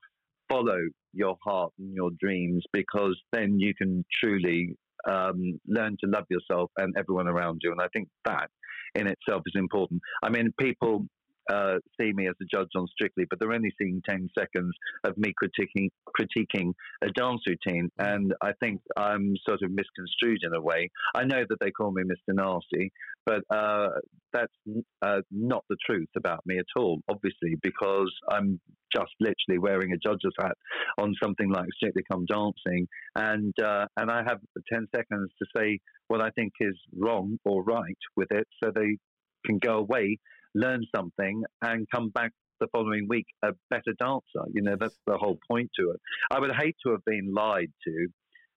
[0.50, 0.80] follow
[1.14, 4.76] your heart and your dreams because then you can truly
[5.10, 7.72] um, learn to love yourself and everyone around you.
[7.72, 8.50] And I think that
[8.96, 10.02] in itself is important.
[10.22, 11.06] I mean, people
[11.52, 15.18] uh, see me as a judge on Strictly, but they're only seeing 10 seconds of
[15.18, 17.90] me critiquing, critiquing a dance routine.
[17.98, 20.90] And I think I'm sort of misconstrued in a way.
[21.16, 22.34] I know that they call me Mr.
[22.34, 22.92] Nasty,
[23.26, 23.90] but uh,
[24.32, 24.54] that's
[25.02, 28.60] uh, not the truth about me at all, obviously, because I'm
[28.96, 30.56] just literally wearing a judge's hat
[31.00, 32.88] on something like Strictly Come Dancing.
[33.16, 34.40] And, uh, and I have
[34.72, 38.98] 10 seconds to say what I think is wrong or right with it so they
[39.46, 40.20] can go away
[40.56, 44.50] learn something, and come back the following week a better dancer.
[44.54, 46.00] You know, that's the whole point to it.
[46.32, 48.08] I would hate to have been lied to,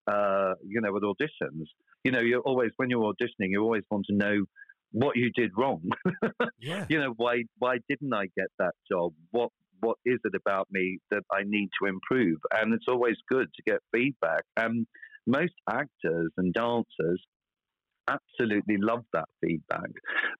[0.06, 1.64] uh, you know, with auditions.
[2.04, 4.44] You know, you're always, when you're auditioning, you always want to know
[4.92, 5.82] what you did wrong.
[6.60, 6.86] yeah.
[6.88, 9.12] You know, why why didn't I get that job?
[9.30, 12.38] What what is it about me that I need to improve?
[12.54, 14.44] And it's always good to get feedback.
[14.56, 14.86] And
[15.26, 17.22] most actors and dancers
[18.08, 19.90] absolutely love that feedback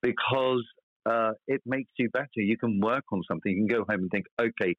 [0.00, 0.64] because
[1.08, 2.28] uh, it makes you better.
[2.36, 3.52] You can work on something.
[3.52, 4.74] You can go home and think, okay,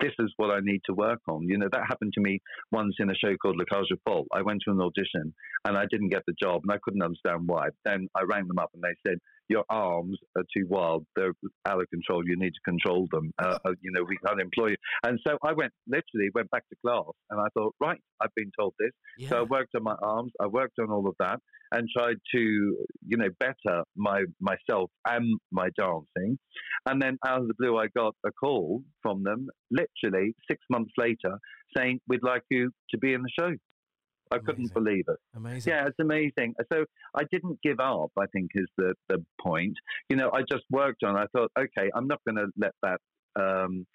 [0.00, 1.42] this is what I need to work on.
[1.42, 4.26] You know, that happened to me once in a show called La Cage Folles.
[4.32, 7.42] I went to an audition and I didn't get the job and I couldn't understand
[7.46, 7.68] why.
[7.84, 11.04] Then I rang them up and they said, your arms are too wild.
[11.16, 11.32] They're
[11.66, 12.22] out of control.
[12.24, 13.32] You need to control them.
[13.42, 14.76] Uh, uh, you know, we can't employ you.
[15.04, 18.50] And so I went, literally went back to class and I thought, right, I've been
[18.58, 18.90] told this.
[19.18, 19.30] Yeah.
[19.30, 20.32] So I worked on my arms.
[20.40, 21.38] I worked on all of that
[21.72, 26.38] and tried to, you know, better my myself and my dancing.
[26.86, 30.92] And then out of the blue, I got a call from them, literally six months
[30.96, 31.38] later,
[31.76, 33.52] saying, we'd like you to be in the show.
[34.30, 34.46] I amazing.
[34.46, 35.16] couldn't believe it.
[35.36, 35.72] Amazing.
[35.72, 36.54] Yeah, it's amazing.
[36.72, 39.74] So I didn't give up, I think is the, the point.
[40.08, 43.00] You know, I just worked on I thought, okay, I'm not going to let that,
[43.40, 43.86] um,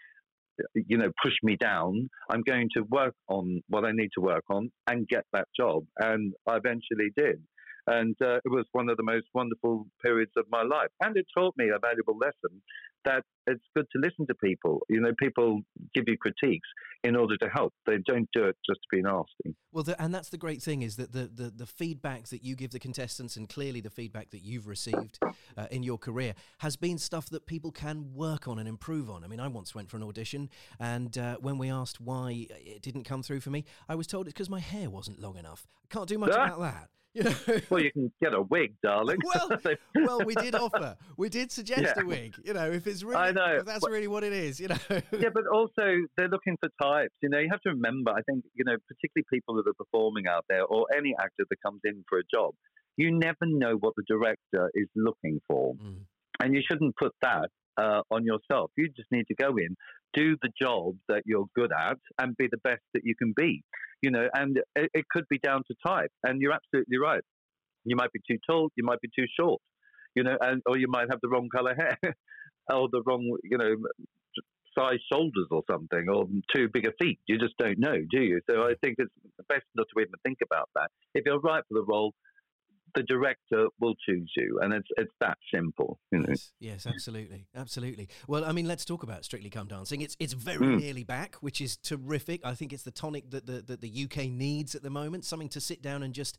[0.74, 2.10] you know, push me down.
[2.30, 5.84] I'm going to work on what I need to work on and get that job.
[5.98, 7.42] And I eventually did.
[7.88, 10.90] And uh, it was one of the most wonderful periods of my life.
[11.02, 12.62] And it taught me a valuable lesson
[13.06, 14.82] that it's good to listen to people.
[14.90, 15.62] You know, people
[15.94, 16.68] give you critiques
[17.04, 17.74] in order to help.
[17.86, 19.56] They don't do it just to be nasty.
[19.72, 22.56] Well, the, and that's the great thing is that the, the, the, feedback that you
[22.56, 25.20] give the contestants, and clearly the feedback that you've received
[25.58, 29.24] uh, in your career, has been stuff that people can work on and improve on.
[29.24, 32.82] I mean, I once went for an audition, and uh, when we asked why it
[32.82, 35.68] didn't come through for me, I was told it's because my hair wasn't long enough.
[35.84, 36.90] I can't do much about that.
[37.16, 37.36] You know?
[37.70, 39.20] well, you can get a wig, darling.
[39.36, 39.50] well,
[39.94, 42.02] well, we did offer, we did suggest yeah.
[42.02, 42.34] a wig.
[42.44, 43.58] You know, if it's really, I know.
[43.60, 44.60] if that's but, really what it is.
[44.60, 44.78] You know.
[44.90, 47.14] yeah, but also they're looking for types.
[47.22, 48.12] You know, you have to remember.
[48.12, 51.62] I think you know, particularly people that are performing out there, or any actor that
[51.64, 52.56] comes in for a job,
[52.98, 55.98] you never know what the director is looking for, mm.
[56.42, 58.72] and you shouldn't put that uh, on yourself.
[58.78, 59.76] You just need to go in,
[60.14, 63.64] do the job that you're good at, and be the best that you can be
[64.04, 66.12] you know, and it, it could be down to type.
[66.24, 67.24] And you're absolutely right.
[67.86, 69.62] You might be too tall, you might be too short,
[70.14, 71.98] you know, and or you might have the wrong color hair
[72.72, 73.76] or the wrong, you know,
[74.78, 77.20] size shoulders or something, or too big a feet.
[77.28, 78.42] You just don't know, do you?
[78.50, 79.12] So I think it's
[79.48, 80.90] best not to even think about that.
[81.16, 82.14] If you're right for the role,
[82.96, 86.00] the director will choose you, and it's it's that simple.
[86.12, 86.26] You know?
[86.30, 88.10] Yes, yes, absolutely, absolutely.
[88.28, 90.02] Well, I mean, let's talk about Strictly Come Dancing.
[90.02, 90.80] It's it's very mm.
[90.80, 92.42] nearly back, which is terrific.
[92.46, 95.26] I think it's the tonic that the that the UK needs at the moment.
[95.26, 96.38] Something to sit down and just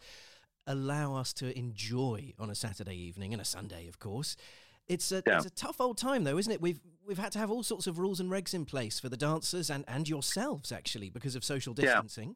[0.66, 4.36] allow us to enjoy on a Saturday evening and a Sunday, of course.
[4.86, 5.36] It's a yeah.
[5.36, 6.60] it's a tough old time though, isn't it?
[6.60, 9.16] We've we've had to have all sorts of rules and regs in place for the
[9.16, 12.28] dancers and and yourselves actually because of social distancing.
[12.28, 12.34] Yeah.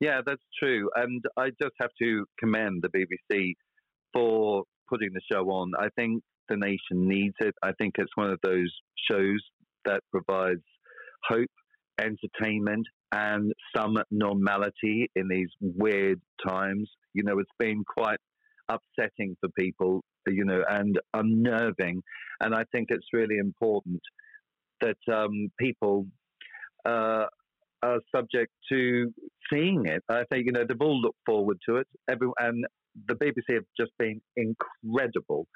[0.00, 0.90] Yeah, that's true.
[0.94, 3.54] And I just have to commend the BBC
[4.12, 5.72] for putting the show on.
[5.78, 7.54] I think the nation needs it.
[7.62, 8.72] I think it's one of those
[9.10, 9.40] shows
[9.84, 10.62] that provides
[11.24, 11.50] hope,
[12.00, 16.90] entertainment, and some normality in these weird times.
[17.14, 18.18] You know, it's been quite
[18.68, 22.02] upsetting for people, you know, and unnerving.
[22.40, 24.00] And I think it's really important
[24.80, 26.06] that um, people
[26.84, 27.26] uh,
[27.82, 29.12] are subject to
[29.52, 30.02] seeing it.
[30.08, 31.86] I think, you know, they've all looked forward to it.
[32.10, 32.64] Every, and
[33.08, 35.46] the BBC have just been incredible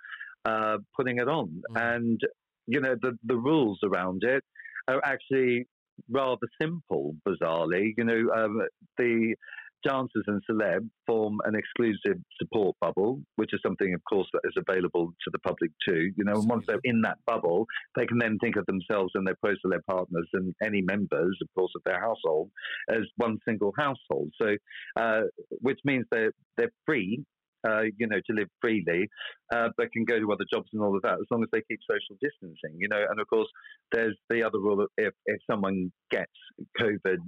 [0.44, 1.62] uh, putting it on.
[1.72, 1.96] Mm.
[1.96, 2.20] And,
[2.66, 4.42] you know, the, the rules around it
[4.88, 5.66] are actually
[6.10, 7.92] rather simple, bizarrely.
[7.96, 8.62] You know, um,
[8.96, 9.34] the
[9.84, 14.54] dancers and celeb form an exclusive support bubble, which is something, of course, that is
[14.56, 16.10] available to the public too.
[16.16, 17.66] You know, and once they're in that bubble,
[17.96, 21.72] they can then think of themselves and their pro-celeb partners and any members, of course,
[21.76, 22.50] of their household
[22.90, 24.30] as one single household.
[24.40, 24.56] So,
[24.96, 25.22] uh,
[25.60, 27.24] which means they're they're free
[27.68, 29.08] uh, you know, to live freely,
[29.54, 31.62] uh, but can go to other jobs and all of that as long as they
[31.68, 33.04] keep social distancing, you know.
[33.08, 33.48] And of course,
[33.92, 36.32] there's the other rule that if, if someone gets
[36.80, 37.18] COVID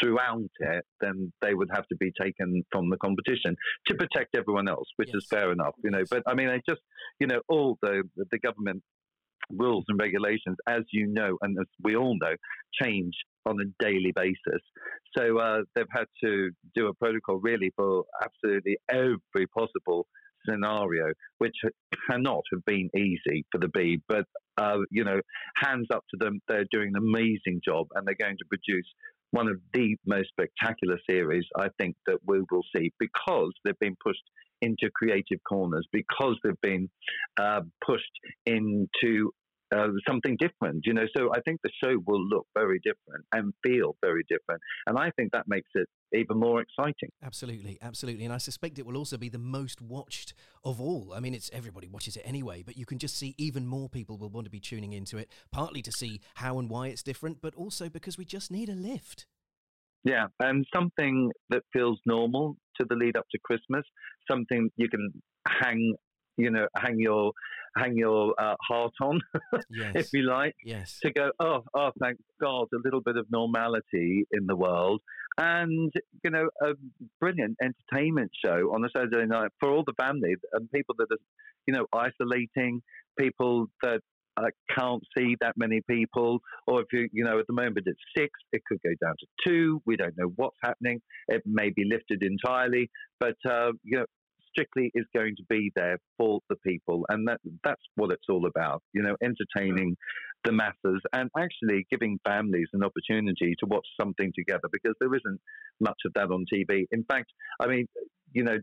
[0.00, 4.68] throughout it, then they would have to be taken from the competition to protect everyone
[4.68, 5.16] else, which yes.
[5.16, 6.02] is fair enough, you know.
[6.10, 6.80] But I mean, I just,
[7.18, 8.82] you know, all the the government
[9.50, 12.34] rules and regulations, as you know, and as we all know,
[12.80, 13.14] change
[13.46, 14.62] on a daily basis.
[15.16, 20.06] So uh, they've had to do a protocol really for absolutely every possible
[20.48, 21.56] scenario, which
[22.08, 24.02] cannot have been easy for the Beeb.
[24.08, 25.20] But uh, you know,
[25.56, 26.40] hands up to them.
[26.48, 28.86] They're doing an amazing job, and they're going to produce
[29.32, 33.96] one of the most spectacular series I think that we will see because they've been
[34.02, 34.22] pushed
[34.62, 36.88] into creative corners, because they've been
[37.40, 38.12] uh, pushed
[38.46, 39.32] into
[39.74, 41.06] uh, something different, you know.
[41.16, 45.10] So I think the show will look very different and feel very different, and I
[45.16, 47.10] think that makes it even more exciting.
[47.22, 51.12] Absolutely, absolutely, and I suspect it will also be the most watched of all.
[51.14, 54.16] I mean, it's everybody watches it anyway, but you can just see even more people
[54.16, 57.40] will want to be tuning into it, partly to see how and why it's different,
[57.40, 59.26] but also because we just need a lift.
[60.02, 63.84] Yeah, and something that feels normal to the lead up to Christmas,
[64.26, 65.94] something you can hang
[66.40, 67.32] you know, hang your
[67.76, 69.20] hang your uh, heart on,
[69.70, 69.92] yes.
[69.94, 70.54] if you like.
[70.64, 70.98] Yes.
[71.02, 75.00] To go, oh, oh, thank God, a little bit of normality in the world,
[75.38, 75.92] and
[76.24, 76.72] you know, a
[77.20, 81.18] brilliant entertainment show on a Saturday night for all the family and people that are,
[81.66, 82.82] you know, isolating,
[83.18, 84.00] people that
[84.36, 88.00] uh, can't see that many people, or if you, you know, at the moment it's
[88.16, 89.82] six, it could go down to two.
[89.86, 91.00] We don't know what's happening.
[91.28, 94.06] It may be lifted entirely, but uh, you know,
[94.52, 98.46] Strictly is going to be there for the people, and that that's what it's all
[98.46, 98.82] about.
[98.92, 99.96] You know, entertaining
[100.44, 105.40] the masses and actually giving families an opportunity to watch something together because there isn't
[105.80, 106.86] much of that on TV.
[106.90, 107.86] In fact, I mean,
[108.32, 108.58] you know,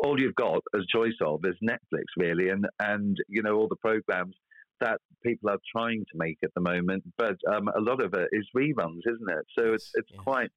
[0.00, 3.76] all you've got as choice of is Netflix, really, and and you know all the
[3.76, 4.34] programs
[4.80, 7.02] that people are trying to make at the moment.
[7.16, 9.46] But um, a lot of it is reruns, isn't it?
[9.58, 10.20] So it's it's yes.
[10.22, 10.50] quite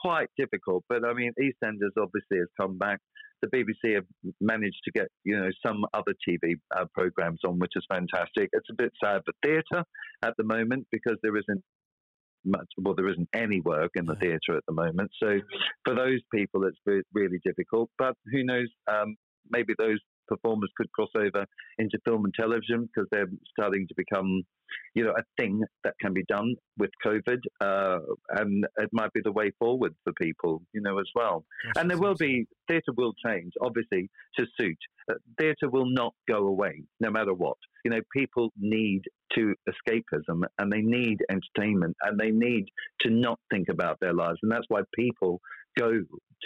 [0.00, 0.84] quite difficult.
[0.88, 3.00] But I mean, EastEnders obviously has come back
[3.42, 4.06] the BBC have
[4.40, 8.48] managed to get you know some other TV uh, programs on, which is fantastic.
[8.52, 9.84] It's a bit sad for theatre
[10.22, 11.62] at the moment because there isn't
[12.44, 12.66] much.
[12.78, 15.10] Well, there isn't any work in the theatre at the moment.
[15.22, 15.40] So
[15.84, 17.90] for those people, it's really difficult.
[17.98, 18.68] But who knows?
[18.90, 19.16] Um,
[19.50, 19.98] maybe those
[20.32, 21.44] performers could cross over
[21.78, 24.42] into film and television because they're starting to become,
[24.94, 27.98] you know, a thing that can be done with COVID, uh,
[28.30, 31.44] and it might be the way forward for people, you know, as well.
[31.64, 34.78] That's and there will be theatre will change, obviously, to suit.
[35.10, 37.56] Uh, theatre will not go away, no matter what.
[37.84, 39.02] You know, people need
[39.34, 42.66] to escapism and they need entertainment and they need
[43.00, 45.40] to not think about their lives, and that's why people
[45.78, 45.90] go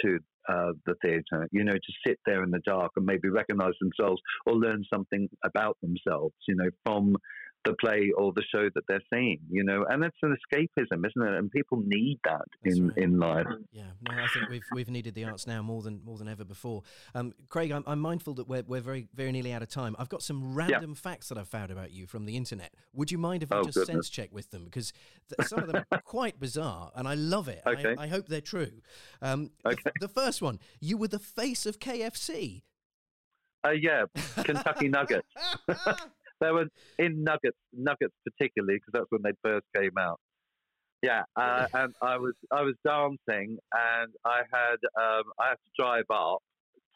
[0.03, 3.75] to uh, the theatre, you know, to sit there in the dark and maybe recognize
[3.81, 7.17] themselves or learn something about themselves, you know, from
[7.67, 11.23] the play or the show that they're seeing, you know, and it's an escapism, isn't
[11.23, 11.39] it?
[11.39, 12.97] And people need that in, right.
[12.99, 13.47] in life.
[13.73, 16.45] Yeah, no, I think we've we've needed the arts now more than more than ever
[16.45, 16.83] before.
[17.15, 19.97] Um, Craig, I'm, I'm, mindful that we're we're very very nearly out of time.
[19.99, 21.11] I've got some random yeah.
[21.11, 22.73] facts that I've found about you from the internet.
[22.93, 23.95] Would you mind if I oh, just goodness.
[23.95, 24.93] sense check with them because
[25.29, 27.63] th- some of them are quite bizarre, and I love it.
[27.67, 27.95] Okay.
[27.99, 28.71] I, I hope they're true.
[29.21, 29.77] Um, okay.
[29.85, 32.63] The, the first one, you were the face of KFC.
[33.65, 34.05] Uh, yeah,
[34.45, 35.27] Kentucky Nuggets.
[36.41, 36.67] They were
[36.99, 40.21] in Nuggets, Nuggets particularly because that's when they first came out.
[41.03, 45.71] Yeah, uh, and I was I was dancing, and I had um, I had to
[45.79, 46.43] drive up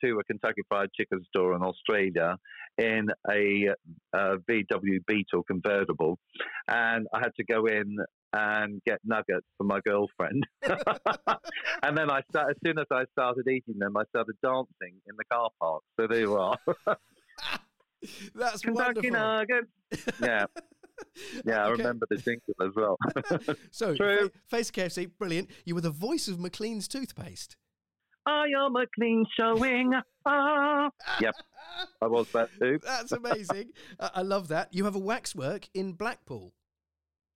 [0.02, 2.36] to a Kentucky Fried Chicken store in Australia
[2.78, 3.68] in a,
[4.14, 6.18] a VW Beetle convertible,
[6.68, 7.98] and I had to go in
[8.32, 10.46] and get nuggets for my girlfriend.
[11.82, 15.16] and then I start, as soon as I started eating them, I started dancing in
[15.18, 15.82] the car park.
[15.98, 16.56] So there you are.
[18.34, 19.10] That's Kentucky wonderful.
[19.10, 19.68] Nuggets.
[20.20, 20.46] Yeah.
[21.46, 21.82] Yeah, I Okay.
[21.82, 22.98] remember the jingle as well.
[23.70, 24.30] So, True.
[24.48, 25.50] Face of KFC, brilliant.
[25.64, 27.56] You were the voice of Macleans toothpaste.
[28.26, 29.92] I am a clean showing.
[30.26, 30.90] Ah.
[31.22, 31.34] Yep,
[32.02, 32.78] I was that too.
[32.84, 33.70] That's amazing.
[33.98, 34.74] I I love that.
[34.74, 36.52] You have a waxwork in Blackpool.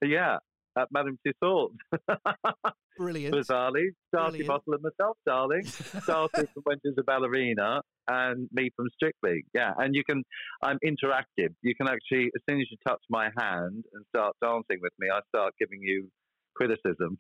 [0.03, 0.39] Yeah,
[0.79, 1.77] at Madame Tussauds.
[2.97, 3.35] Brilliant.
[3.35, 4.47] Bizarrely, Brilliant.
[4.47, 5.63] Bottle and myself, darling.
[5.65, 9.45] Darcey from When She's a Ballerina and me from Strictly.
[9.55, 10.23] Yeah, and you can,
[10.63, 11.55] I'm interactive.
[11.63, 15.09] You can actually, as soon as you touch my hand and start dancing with me,
[15.13, 16.09] I start giving you
[16.55, 17.19] criticism.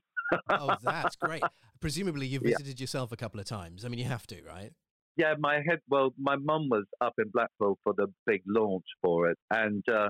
[0.49, 1.43] oh, that's great.
[1.81, 2.51] Presumably, you've Yeah.
[2.57, 3.85] visited yourself a couple of times.
[3.85, 4.71] I mean, you have to, right?
[5.17, 5.81] Yeah, my head.
[5.89, 10.09] Well, my mum was up in Blackpool for the big launch for it, and uh,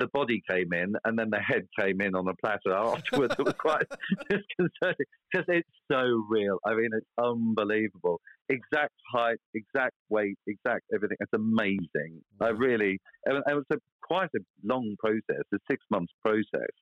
[0.00, 3.34] the body came in, and then the head came in on a platter afterwards.
[3.38, 3.86] it was quite
[4.30, 6.58] disconcerting because it's so real.
[6.66, 8.20] I mean, it's unbelievable.
[8.48, 11.18] Exact height, exact weight, exact everything.
[11.20, 12.22] It's amazing.
[12.40, 12.98] I really.
[13.26, 16.72] It was, it was a, quite a long process, a six months process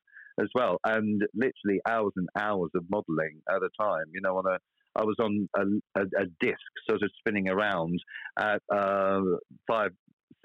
[0.41, 4.05] as well, and literally hours and hours of modelling at a time.
[4.12, 4.59] You know, on a
[4.97, 6.59] I was on a, a, a disc
[6.89, 8.01] sort of spinning around
[8.39, 9.21] at uh,
[9.69, 9.91] five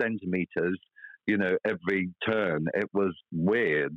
[0.01, 0.79] centimeters,
[1.27, 2.65] you know, every turn.
[2.73, 3.95] It was weird,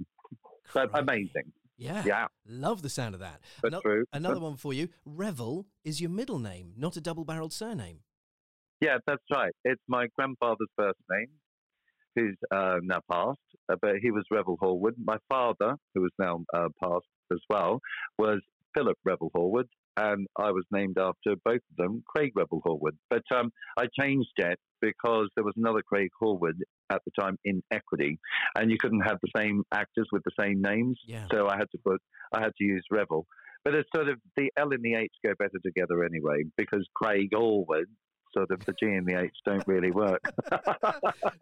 [0.75, 1.53] but amazing.
[1.79, 2.03] Yeah.
[2.07, 3.41] Yeah, Love the sound of that.
[3.61, 4.05] but Ano- true.
[4.13, 4.89] Another one for you.
[5.05, 7.99] Revel is your middle name, not a double barreled surname.
[8.81, 9.53] Yeah, that's right.
[9.65, 11.29] It's my grandfather's first name,
[12.15, 13.39] who's uh, now passed,
[13.71, 14.93] uh, but he was Revel Horwood.
[15.03, 17.81] My father, who is now uh, passed as well,
[18.19, 18.41] was
[18.75, 19.65] Philip Revel Horwood,
[19.97, 22.97] and I was named after both of them, Craig Revel Horwood.
[23.11, 27.63] But um, I changed it because there was another Craig Horwood at the time in
[27.73, 28.19] Equity,
[28.57, 31.27] and you couldn't have the same actors with the same names, Yeah.
[31.33, 32.01] so I had to put,
[32.33, 33.27] I had to use Revel.
[33.65, 37.31] But it's sort of the L and the H go better together anyway, because Craig
[37.35, 37.87] Horwood
[38.37, 40.21] sort of the G and the H don't really work.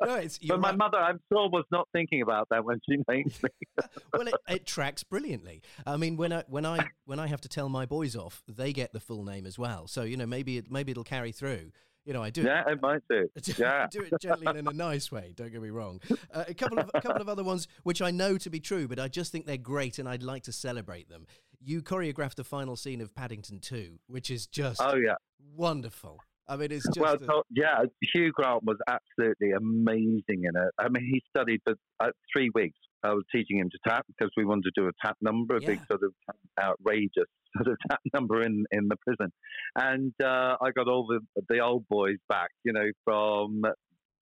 [0.05, 0.79] No, it's but my right.
[0.79, 3.49] mother, I'm sure, was not thinking about that when she named me.
[4.13, 5.63] well, it, it tracks brilliantly.
[5.87, 8.73] I mean, when I when I when I have to tell my boys off, they
[8.73, 9.87] get the full name as well.
[9.87, 11.73] So you know, maybe it, maybe it'll carry through.
[12.05, 12.43] You know, I do.
[12.43, 13.29] yeah, it might do.
[13.57, 13.87] Yeah.
[13.91, 15.33] do it gently and in a nice way.
[15.35, 16.01] Don't get me wrong.
[16.33, 18.87] Uh, a couple of a couple of other ones which I know to be true,
[18.87, 21.27] but I just think they're great, and I'd like to celebrate them.
[21.63, 25.15] You choreographed the final scene of Paddington Two, which is just Oh yeah.
[25.57, 26.19] wonderful.
[26.49, 27.83] I mean, it's just Well, a- yeah,
[28.13, 30.73] Hugh Grant was absolutely amazing in it.
[30.79, 32.79] I mean, he studied for uh, three weeks.
[33.03, 35.61] I was teaching him to tap because we wanted to do a tap number, a
[35.61, 35.87] big Yeah.
[35.91, 36.13] sort of
[36.61, 39.31] outrageous sort of tap number in, in the prison.
[39.77, 43.63] And uh, I got all the the old boys back, you know, from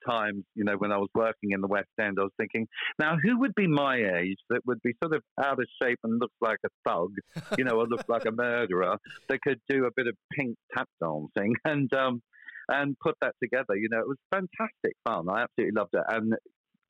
[0.09, 2.19] times, you know, when I was working in the West End.
[2.19, 2.67] I was thinking,
[2.99, 6.21] now who would be my age that would be sort of out of shape and
[6.21, 7.13] look like a thug,
[7.59, 8.97] you know, or look like a murderer
[9.29, 12.23] that could do a bit of pink tap dancing and um,
[12.69, 13.77] and put that together.
[13.77, 15.29] You know, it was fantastic fun.
[15.29, 16.35] I absolutely loved it, and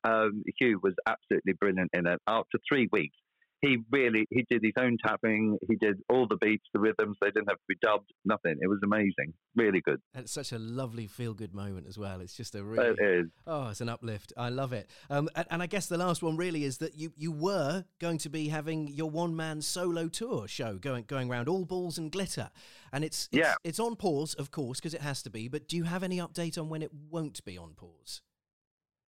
[0.03, 2.19] um, Hugh was absolutely brilliant in it.
[2.27, 3.15] After three weeks,
[3.63, 5.57] he really he did his own tapping.
[5.67, 7.17] He did all the beats, the rhythms.
[7.21, 8.11] They didn't have to be dubbed.
[8.25, 8.57] Nothing.
[8.61, 9.33] It was amazing.
[9.55, 10.01] Really good.
[10.13, 12.19] and it's such a lovely feel good moment as well.
[12.21, 13.27] It's just a really It is.
[13.47, 14.33] Oh, it's an uplift.
[14.37, 14.89] I love it.
[15.09, 18.17] Um, and, and I guess the last one really is that you, you were going
[18.19, 22.11] to be having your one man solo tour show going going around all balls and
[22.11, 22.49] glitter,
[22.91, 23.55] and it's it's, Yeah.
[23.63, 25.47] it's on pause, of course, because it has to be.
[25.47, 28.21] But do you have any update on when it won't be on pause?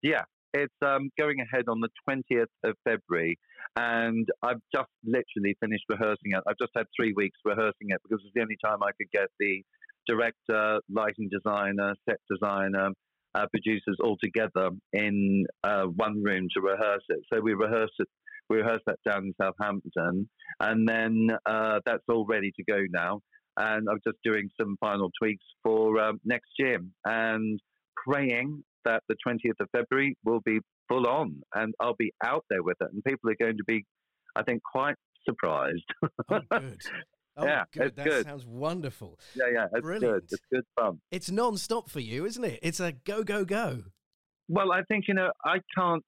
[0.01, 0.23] Yeah,
[0.55, 3.37] it's um, going ahead on the 20th of February,
[3.75, 6.43] and I've just literally finished rehearsing it.
[6.47, 9.27] I've just had three weeks rehearsing it because it's the only time I could get
[9.39, 9.63] the
[10.07, 12.91] director, lighting designer, set designer,
[13.35, 17.19] uh, producers all together in uh, one room to rehearse it.
[17.33, 18.07] So we rehearsed it.
[18.49, 20.29] We rehearsed that down in Southampton,
[20.59, 23.19] and then uh, that's all ready to go now.
[23.57, 27.59] And I'm just doing some final tweaks for um, next year, and
[28.05, 32.63] praying that the 20th of February will be full on and I'll be out there
[32.63, 32.87] with it.
[32.93, 33.85] And people are going to be,
[34.35, 34.95] I think, quite
[35.27, 35.83] surprised.
[36.29, 36.81] Oh, good.
[37.37, 37.95] Oh, Yeah, good.
[37.97, 38.25] that good.
[38.25, 39.19] sounds wonderful.
[39.35, 40.13] yeah, yeah, it's Brilliant.
[40.13, 40.23] good.
[40.31, 41.01] It's good fun.
[41.11, 42.59] It's non-stop for you, isn't it?
[42.63, 43.83] It's a go, go, go.
[44.47, 46.01] Well, I think, you know, I can't,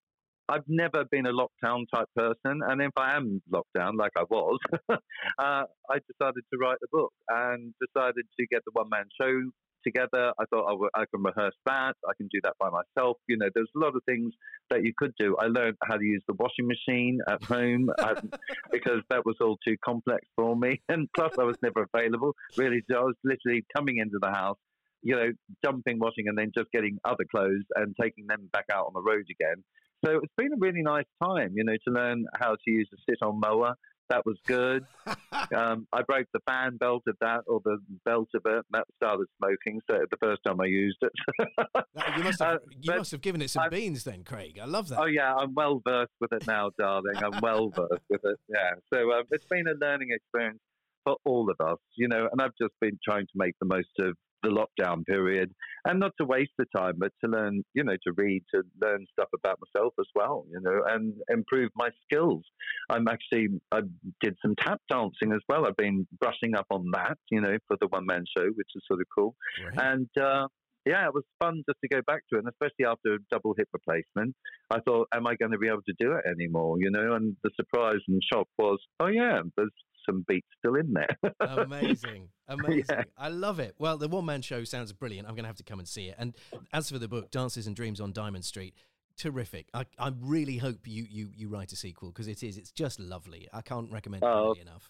[0.47, 2.61] I've never been a lockdown type person.
[2.65, 4.57] And if I am locked down, like I was,
[4.89, 4.95] uh,
[5.37, 5.65] I
[6.07, 9.41] decided to write a book and decided to get the one man show
[9.83, 10.33] together.
[10.39, 11.95] I thought I, w- I can rehearse that.
[12.07, 13.17] I can do that by myself.
[13.27, 14.33] You know, there's a lot of things
[14.69, 15.35] that you could do.
[15.37, 18.31] I learned how to use the washing machine at home um,
[18.71, 20.81] because that was all too complex for me.
[20.89, 22.81] And plus, I was never available, really.
[22.89, 24.57] So I was literally coming into the house,
[25.03, 28.85] you know, dumping, washing, and then just getting other clothes and taking them back out
[28.87, 29.63] on the road again.
[30.05, 32.97] So it's been a really nice time, you know, to learn how to use a
[33.09, 33.75] sit-on mower,
[34.09, 34.85] That was good.
[35.55, 38.65] um, I broke the fan belt of that, or the belt of it.
[38.71, 39.81] That started smoking.
[39.89, 41.11] So the first time I used it.
[42.17, 44.59] you must have, Uh, you must have given it some I'm- beans then, Craig.
[44.61, 44.99] I love that.
[44.99, 47.17] Oh yeah, I'm well versed with it now, darling.
[47.17, 48.37] I'm well versed with it.
[48.47, 48.71] Yeah.
[48.93, 50.59] So um, it's been a learning experience
[51.03, 52.29] for all of us, you know.
[52.31, 54.15] And I've just been trying to make the most of
[54.47, 55.51] the lockdown period,
[55.85, 59.05] and not to waste the time, but to learn, you know, to read, to learn
[59.11, 62.43] stuff about myself as well, you know, and improve my skills.
[62.89, 63.81] I'm actually I
[64.21, 65.65] did some tap dancing as well.
[65.65, 68.83] I've been brushing up on that, you know, for the one man show, which is
[68.87, 69.35] sort of cool.
[69.61, 69.81] Great.
[69.81, 70.47] And uh,
[70.85, 73.53] yeah, it was fun just to go back to it, and especially after a double
[73.57, 74.35] hip replacement.
[74.69, 76.77] I thought, am I going to be able to do it anymore?
[76.79, 79.71] You know, and the surprise and shock was, oh yeah, there's
[80.07, 81.33] some beats still in there.
[81.39, 82.29] Amazing.
[82.47, 82.85] Amazing.
[82.89, 83.03] Yeah.
[83.17, 83.75] I love it.
[83.77, 85.27] Well, the one man show sounds brilliant.
[85.27, 86.15] I'm going to have to come and see it.
[86.17, 86.33] And
[86.73, 88.73] as for the book, Dances and Dreams on Diamond Street,
[89.17, 89.67] terrific.
[89.73, 92.57] I, I really hope you, you, you write a sequel because it is.
[92.57, 93.47] It's just lovely.
[93.53, 94.55] I can't recommend it Oh.
[94.61, 94.89] enough.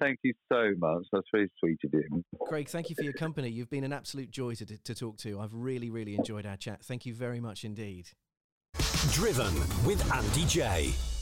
[0.00, 1.04] Thank you so much.
[1.12, 2.24] That's very sweet of you.
[2.48, 3.50] Craig, thank you for your company.
[3.50, 5.38] You've been an absolute joy to, to talk to.
[5.38, 6.82] I've really, really enjoyed our chat.
[6.82, 8.08] Thank you very much indeed.
[9.12, 9.52] Driven
[9.84, 11.19] with Andy Jaye.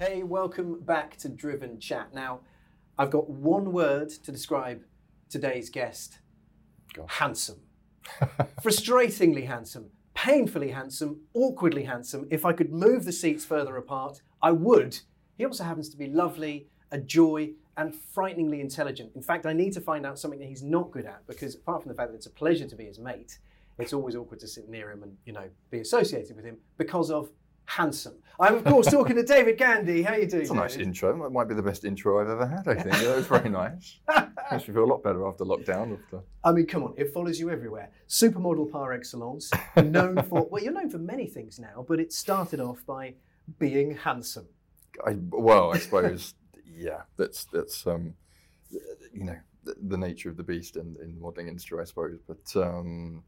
[0.00, 2.14] Hey, welcome back to Driven Chat.
[2.14, 2.42] Now,
[2.96, 4.84] I've got one word to describe
[5.28, 6.20] today's guest
[7.08, 7.62] handsome.
[8.62, 12.28] Frustratingly handsome, painfully handsome, awkwardly handsome.
[12.30, 15.00] If I could move the seats further apart, I would.
[15.36, 19.10] He also happens to be lovely, a joy, and frighteningly intelligent.
[19.16, 21.82] In fact, I need to find out something that he's not good at because, apart
[21.82, 23.40] from the fact that it's a pleasure to be his mate,
[23.78, 27.10] it's always awkward to sit near him and, you know, be associated with him because
[27.10, 27.30] of
[27.68, 28.14] handsome.
[28.40, 30.02] I'm, of course, talking to David Gandy.
[30.02, 30.42] How are you doing?
[30.42, 31.26] It's a nice intro.
[31.26, 32.94] It might be the best intro I've ever had, I think.
[33.02, 33.98] It was very nice.
[34.50, 35.98] Makes me feel a lot better after lockdown.
[35.98, 36.20] After...
[36.44, 37.90] I mean, come on, it follows you everywhere.
[38.08, 42.60] Supermodel par excellence, known for, well, you're known for many things now, but it started
[42.60, 43.14] off by
[43.58, 44.46] being handsome.
[45.04, 48.14] I, well, I suppose, yeah, that's, that's um,
[48.70, 52.20] you know, the, the nature of the beast in, in the modelling industry, I suppose.
[52.26, 53.24] But um,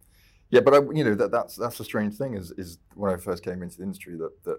[0.50, 3.16] yeah, but I, you know, that, that's, that's the strange thing is, is when I
[3.16, 4.58] first came into the industry that, that,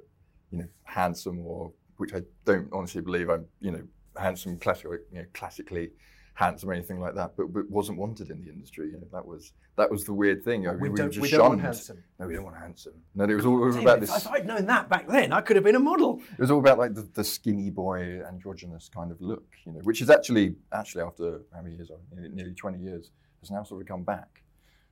[0.52, 3.84] you know, handsome or, which I don't honestly believe I'm, you know,
[4.18, 5.92] handsome, classically, you know, classically
[6.34, 8.88] handsome or anything like that, but, but wasn't wanted in the industry.
[8.88, 10.68] You know, that was that was the weird thing.
[10.68, 12.04] I mean, We were don't, we don't want handsome.
[12.20, 12.94] No, we don't want handsome.
[13.16, 14.18] No, it was all, it was about it, this.
[14.18, 16.22] If I'd known that back then, I could have been a model.
[16.34, 19.80] It was all about like the, the skinny boy androgynous kind of look, you know,
[19.84, 21.92] which is actually actually after how many years?
[22.14, 23.12] Nearly, nearly 20 years,
[23.42, 24.41] has now sort of come back.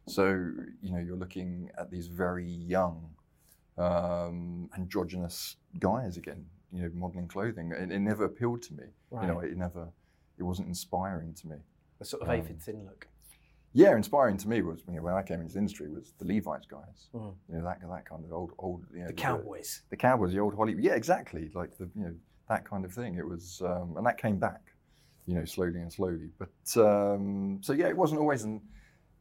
[0.09, 0.25] So
[0.81, 3.09] you know, you're looking at these very young
[3.77, 7.71] um, androgynous guys again, you know, modeling clothing.
[7.71, 8.83] It, it never appealed to me.
[9.11, 9.87] You know, it never,
[10.37, 11.57] it wasn't inspiring to me.
[12.01, 13.07] A sort of Um, aphid thin look.
[13.73, 16.25] Yeah, inspiring to me was you know, when I came into the industry was the
[16.25, 17.09] Levi's guys.
[17.13, 17.35] Mm.
[17.47, 18.85] You know, that that kind of old old.
[18.93, 19.83] You know, The cowboys.
[19.89, 20.83] the Cowboys, the old Hollywood.
[20.83, 21.51] Yeah, exactly.
[21.53, 22.15] Like the you know
[22.47, 23.15] that kind of thing.
[23.15, 24.61] It was, um, and that came back,
[25.27, 26.29] you know, slowly and slowly.
[26.39, 28.61] But um, so yeah, it wasn't always an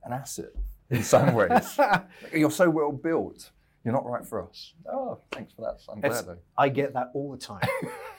[0.05, 0.53] an asset
[0.91, 1.79] in some ways.
[2.33, 3.51] You're so well built.
[3.85, 4.75] You're not right for us.
[4.93, 5.81] Oh, thanks for that.
[5.91, 6.39] I'm It's- glad.
[6.57, 7.63] I get that all the time.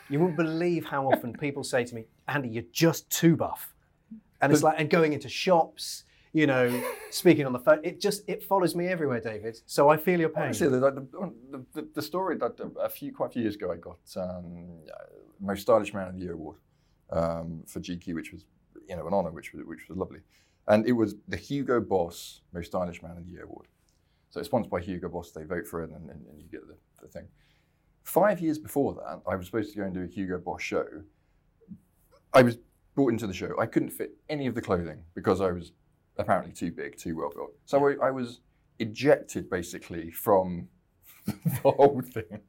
[0.10, 3.74] you wouldn't believe how often people say to me, Andy, you're just too buff.
[4.42, 8.24] And it's like, and going into shops, you know, speaking on the phone, it just,
[8.28, 9.60] it follows me everywhere, David.
[9.66, 10.44] So I feel your pain.
[10.46, 13.76] Honestly, the, the, the, the story that a few quite a few years ago, I
[13.76, 15.04] got um, uh,
[15.42, 16.58] most stylish man of the year award
[17.12, 18.46] um, for GQ, which was
[18.88, 20.20] you know an honour, which was which was lovely,
[20.70, 23.68] and it was the Hugo Boss most stylish man of the year award.
[24.30, 25.32] So it's sponsored by Hugo Boss.
[25.32, 27.28] They vote for it, and, and, and you get the, the thing.
[28.04, 30.86] Five years before that, I was supposed to go and do a Hugo Boss show.
[32.34, 32.60] I was
[32.94, 33.60] brought into the show.
[33.60, 35.72] I couldn't fit any of the clothing because I was
[36.18, 37.54] apparently too big, too well built.
[37.66, 38.42] So I, I was
[38.78, 40.68] ejected basically from
[41.26, 42.42] the whole thing.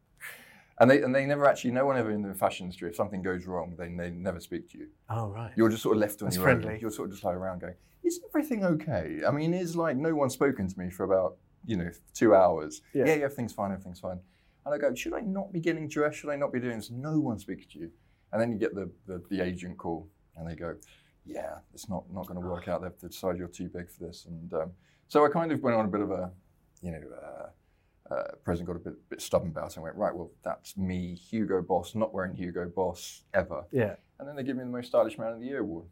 [0.80, 3.20] And they, and they never actually, no one ever in the fashion industry, if something
[3.22, 4.88] goes wrong, they, they never speak to you.
[5.10, 5.52] oh, right.
[5.54, 6.74] You're just sort of left on That's your friendly.
[6.74, 6.80] own.
[6.80, 9.20] You're sort of just like around going, is everything okay?
[9.28, 12.80] I mean, is like no one's spoken to me for about, you know, two hours.
[12.94, 13.04] Yeah.
[13.04, 14.20] Yeah, yeah, everything's fine, everything's fine.
[14.64, 16.18] And I go, should I not be getting dressed?
[16.18, 16.90] Should I not be doing this?
[16.90, 17.90] No one speaks to you.
[18.32, 20.76] And then you get the, the, the agent call and they go,
[21.26, 22.80] yeah, it's not, not going to work out.
[22.82, 24.24] They've decided you're too big for this.
[24.24, 24.70] And um,
[25.08, 26.30] so I kind of went on a bit of a,
[26.80, 27.46] you know, uh,
[28.10, 31.14] uh, president got a bit, bit stubborn about it and went, right, well, that's me,
[31.14, 33.64] Hugo Boss, not wearing Hugo Boss ever.
[33.72, 33.94] Yeah.
[34.18, 35.86] And then they give me the most stylish man of the year award.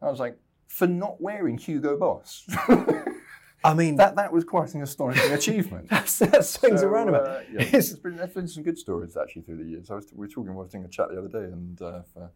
[0.00, 0.36] And I was like,
[0.68, 2.44] for not wearing Hugo Boss.
[3.64, 5.88] I mean, that that was quite an astonishing achievement.
[5.88, 7.26] that's, that swings So, around about.
[7.28, 9.90] uh, yeah, It's- been, there's been some good stories actually through the years.
[9.90, 12.02] I was, we were talking, we were having a chat the other day, and uh,
[12.12, 12.30] for,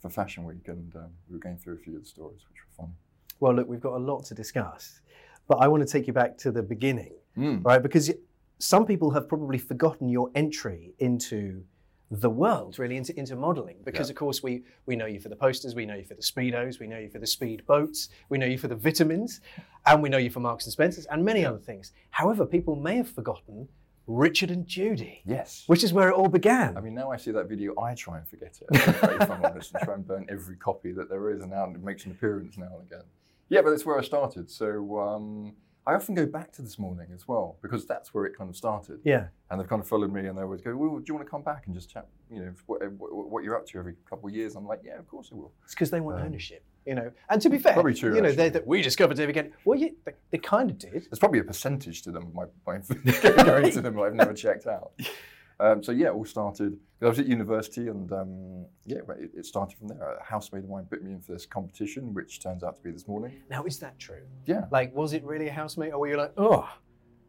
[0.00, 2.58] for Fashion Week, and um, we were going through a few of the stories, which
[2.64, 2.94] were fun.
[3.40, 5.00] Well, look, we've got a lot to discuss,
[5.48, 7.64] but I want to take you back to the beginning, Mm.
[7.64, 7.80] right?
[7.82, 8.10] Because
[8.58, 11.62] some people have probably forgotten your entry into
[12.10, 14.12] the world really into, into modeling because Yeah.
[14.12, 16.80] of course we we know you for the posters we know you for the speedos
[16.80, 19.42] we know you for the speed boats we know you for the vitamins
[19.84, 22.96] and we know you for marks and spencers and many other things however people may
[22.96, 23.68] have forgotten
[24.06, 25.64] richard and judy Yes.
[25.66, 28.16] which is where it all began I mean, now I see that video, I try
[28.16, 28.68] and forget it.
[28.72, 31.82] if I'm honest, and try and burn every copy that there is, and now it
[31.82, 33.04] makes an appearance now and again.
[33.50, 34.50] Yeah, but that's where I started.
[34.50, 35.52] So um,
[35.88, 38.56] I often go back to this morning as well because that's where it kind of
[38.56, 39.00] started.
[39.04, 41.26] yeah And they've kind of followed me, and they always go, "Well, do you want
[41.26, 42.06] to come back and just chat?
[42.30, 44.98] You know, what, what, what you're up to every couple of years?" I'm like, "Yeah,
[44.98, 47.58] of course I will." it's because they want um, ownership you know and to be
[47.58, 50.38] fair Probably true, you know they, that we discovered David again well yeah, they, they
[50.38, 52.78] kind of did There's probably a percentage to them, my, my
[53.44, 54.92] going to them I've never checked out.
[55.60, 56.78] Um, so yeah, it all started.
[56.98, 60.16] Because I was at university, and um, yeah, it, it started from there.
[60.18, 62.90] A housemate of mine put me in for this competition, which turns out to be
[62.90, 63.42] this morning.
[63.50, 66.32] now is that true Yeah, like was it really a housemate or were you like
[66.36, 66.68] oh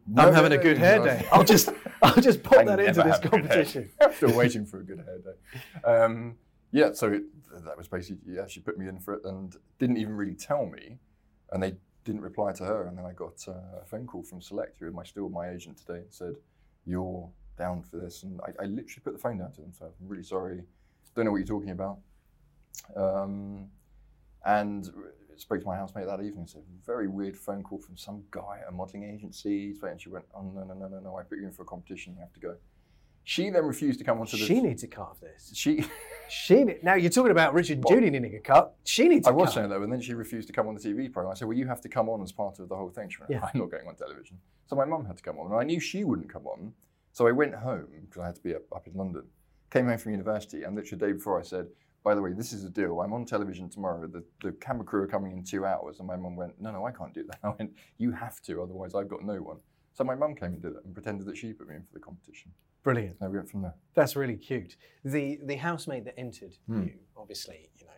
[0.06, 1.26] No, I'm having no, a good no, hair day.
[1.32, 1.70] I'll just,
[2.02, 3.90] I'll just put that into this have a good hair competition.
[4.16, 5.88] still waiting for a good hair day.
[5.88, 6.36] Um,
[6.72, 7.22] yeah, so it,
[7.64, 8.46] that was basically yeah.
[8.46, 10.98] She put me in for it and didn't even really tell me,
[11.50, 11.74] and they
[12.04, 12.86] didn't reply to her.
[12.86, 15.50] And then I got uh, a phone call from Select, who am I still my
[15.50, 16.34] agent today, and said,
[16.86, 17.28] "You're
[17.60, 19.72] down for this." And I, I literally put the phone down to them.
[19.78, 20.62] So I'm really sorry.
[21.14, 21.98] Don't know what you're talking about.
[22.96, 23.68] Um,
[24.44, 24.88] and
[25.36, 26.44] spoke to my housemate that evening.
[26.44, 29.74] It's a very weird phone call from some guy at a modelling agency.
[29.82, 31.16] And she went, "Oh no, no, no, no, no!
[31.16, 32.14] I put you in for a competition.
[32.14, 32.56] You have to go."
[33.22, 34.44] She then refused to come onto the.
[34.44, 35.52] She needs to carve this.
[35.54, 35.84] She.
[36.32, 38.76] She now you're talking about Richard and Judy needing a cut.
[38.84, 39.26] She needs.
[39.26, 39.54] I a was cut.
[39.54, 41.32] saying that, and then she refused to come on the TV program.
[41.32, 43.16] I said, "Well, you have to come on as part of the whole thing." She
[43.18, 43.40] went, Yeah.
[43.52, 44.38] "I'm not going on television."
[44.68, 46.72] So my mum had to come on, and I knew she wouldn't come on.
[47.12, 49.24] So I went home because I had to be up, up in London.
[49.70, 51.66] Came home from university, and literally the day before, I said,
[52.02, 53.00] "By the way, this is a deal.
[53.00, 54.06] I'm on television tomorrow.
[54.06, 56.86] The, the camera crew are coming in two hours." And my mum went, "No, no,
[56.86, 59.58] I can't do that." I went, "You have to, otherwise I've got no one."
[59.92, 61.92] So my mum came and did it and pretended that she put me in for
[61.92, 62.50] the competition.
[62.82, 63.16] Brilliant.
[63.20, 63.74] And we went from there.
[63.94, 64.76] That's really cute.
[65.04, 66.82] The the housemate that entered Hmm.
[66.84, 67.92] you, obviously, you know,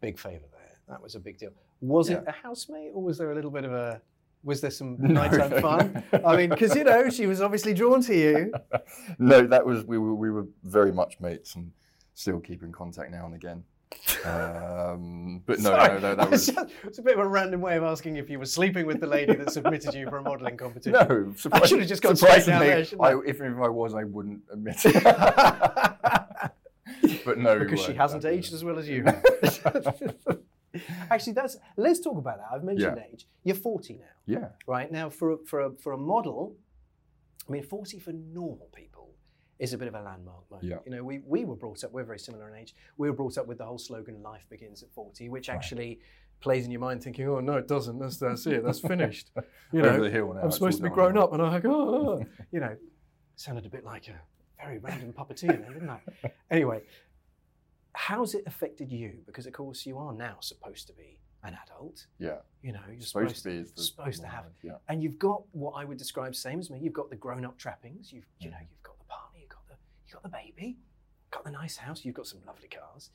[0.00, 0.78] big favour there.
[0.88, 1.50] That was a big deal.
[1.80, 4.00] Was it a housemate, or was there a little bit of a?
[4.44, 6.04] Was there some No, nighttime no, fun?
[6.12, 6.20] no.
[6.26, 8.52] I mean, because you know, she was obviously drawn to you.
[9.18, 11.70] no, that was we were we were very much mates and
[12.14, 13.64] still keep in contact now and again.
[14.24, 16.48] Um, but no, Sorry, no, no, that was
[16.84, 19.06] It's a bit of a random way of asking if you were sleeping with the
[19.06, 20.92] lady that submitted you for a modelling competition.
[20.92, 21.34] no.
[21.52, 23.14] I should have just gone straight down there, I?
[23.26, 25.04] if, if I was, I wouldn't admit it.
[27.24, 29.04] but no, because she hasn't aged as well as you.
[31.10, 32.46] Actually, that's let's talk about that.
[32.52, 33.12] I've mentioned Yeah.
[33.12, 33.26] age.
[33.44, 34.90] You're 40 now, Yeah, right?
[34.90, 36.56] Now, for a, for a, for a model,
[37.48, 39.10] I mean, 40 for normal people
[39.58, 40.68] is a bit of a landmark moment.
[40.68, 40.78] Yeah.
[40.84, 42.74] You know, we, we were brought up, we're very similar in age.
[42.96, 46.00] We were brought up with the whole slogan "Life begins at 40," which actually
[46.40, 47.98] plays in your mind, thinking, "Oh no, it doesn't.
[47.98, 48.64] That's that's it.
[48.64, 49.30] That's finished."
[49.72, 51.70] You know, the hill now, I'm supposed to be grown up, and I'm like, oh,
[51.70, 52.26] oh, oh.
[52.52, 52.76] you know,
[53.36, 54.14] sounded a bit like a
[54.62, 56.00] very random puppeteer, there, didn't I?
[56.50, 56.82] Anyway,
[57.94, 59.18] how's it affected you?
[59.26, 62.06] Because of course you are now supposed to be an adult.
[62.18, 62.36] yeah.
[62.62, 65.72] You know, you're Supposed, supposed, to be supposed to have, Yeah, and you've got what
[65.72, 66.78] I would describe same as me.
[66.80, 68.12] You've got the grown-up trappings.
[68.12, 69.40] You've you know you've got the partner.
[69.40, 69.74] You've got the
[70.06, 70.76] you got the baby.
[71.32, 72.04] Got the nice house.
[72.04, 73.10] You've got some lovely cars.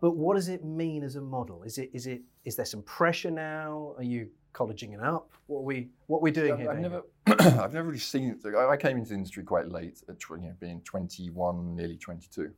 [0.00, 1.62] But what does it mean as a model?
[1.62, 3.94] Is it is it is there some pressure now?
[3.98, 5.30] Are you colleging it up?
[5.46, 6.70] What are we what are we doing I've, here?
[6.70, 7.02] I've David?
[7.26, 8.54] never, I've never really seen it.
[8.56, 12.50] I I came into the industry quite late, at you know, being 21, nearly 22.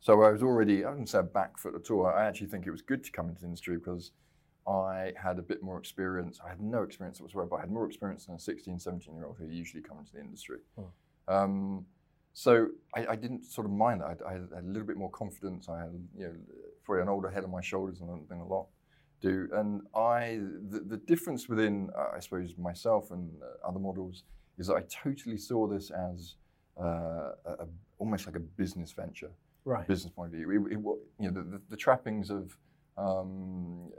[0.00, 2.06] So I was already, I wouldn't say a back foot at all.
[2.06, 4.12] I actually think it was good to come into the industry because
[4.66, 6.40] I had a bit more experience.
[6.44, 9.26] I had no experience whatsoever, but I had more experience than a 16, 17 year
[9.26, 10.58] old who usually come into the industry.
[11.26, 11.86] Um,
[12.32, 14.18] so I, I didn't sort of mind that.
[14.24, 15.68] I, I had a little bit more confidence.
[15.68, 16.34] I had, you know,
[16.84, 18.66] probably an older head on my shoulders than, than a lot
[19.20, 19.48] do.
[19.52, 20.40] And I,
[20.70, 24.22] the, the difference within, uh, I suppose, myself and uh, other models
[24.58, 26.36] is that I totally saw this as
[26.80, 27.66] uh, a, a,
[27.98, 29.30] almost like a business venture
[29.68, 29.86] right.
[29.86, 30.50] business point of view.
[30.50, 32.56] It, it, you know, the, the, the trappings of,
[32.96, 33.90] um,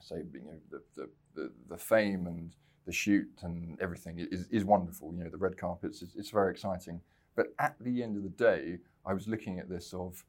[0.00, 2.54] say, you know, the, the, the, the fame and
[2.86, 5.14] the shoot and everything is, is wonderful.
[5.16, 7.00] You know, the red carpets, it's, it's very exciting.
[7.36, 10.24] But at the end of the day, I was looking at this of,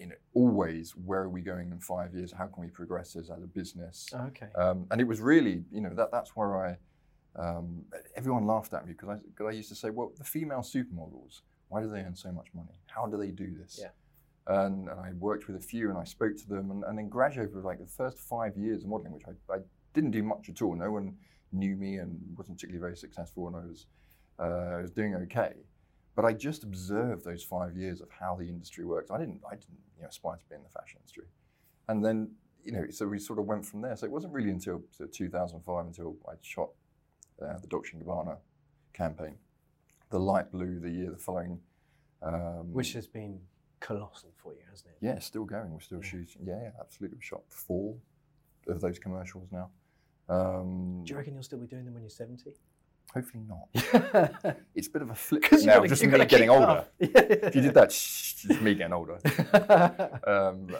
[0.00, 2.32] you know, always where are we going in five years?
[2.32, 4.08] How can we progress as, as a business?
[4.14, 4.48] Okay.
[4.56, 6.76] Um, and it was really, you know, that, that's where I,
[7.36, 7.82] um,
[8.16, 11.82] everyone laughed at me because I, I used to say, well, the female supermodels, why
[11.82, 12.80] do they earn so much money?
[12.86, 13.80] How do they do this?
[13.80, 13.88] Yeah.
[14.46, 16.70] And, and I worked with a few and I spoke to them.
[16.70, 19.58] And, and then gradually, over like the first five years of modeling, which I, I
[19.94, 21.16] didn't do much at all, no one
[21.52, 23.86] knew me and wasn't particularly very successful, and I was,
[24.38, 25.52] uh, I was doing okay.
[26.16, 29.10] But I just observed those five years of how the industry works.
[29.10, 31.24] I didn't, I didn't, you know, aspire to be in the fashion industry.
[31.88, 32.30] And then,
[32.64, 33.96] you know, so we sort of went from there.
[33.96, 36.70] So it wasn't really until of 2005 until I shot
[37.42, 38.36] uh, the Dolce & Gabbana
[38.92, 39.36] campaign.
[40.14, 41.58] The light blue the year the following
[42.22, 43.40] Um, Which has been
[43.80, 44.98] colossal for you, hasn't it?
[45.00, 45.72] yeah, still going.
[45.72, 46.08] We're still Yeah.
[46.08, 46.42] shooting.
[46.46, 47.16] Yeah, yeah, absolutely.
[47.16, 47.96] We've shot four
[48.68, 49.72] of those commercials now.
[50.28, 52.54] Um, Do you reckon you'll still be doing them when you're 70?
[53.12, 53.68] hopefully not.
[54.76, 56.86] It's a bit of a flip now, gotta- just me getting older.
[57.00, 57.08] Yeah.
[57.48, 59.18] If you did that, shh, it's me getting older.
[60.28, 60.76] um,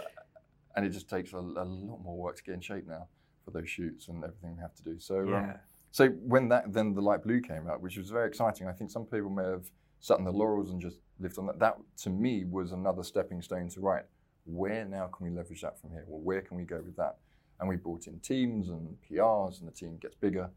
[0.76, 3.08] and it just takes a, a lot more work to get in shape now
[3.44, 5.00] for those shoots and everything we have to do.
[5.00, 5.56] So, um, Yeah.
[5.94, 8.66] So when that then the light blue came out, which was very exciting.
[8.66, 9.70] I think some people may have
[10.00, 11.60] sat on the laurels and just lived on that.
[11.60, 14.02] That to me was another stepping stone to right.
[14.44, 16.04] Where now can we leverage that from here?
[16.08, 17.18] Well, where can we go with that?
[17.60, 20.50] And we brought in teams and PRs, and the team gets bigger.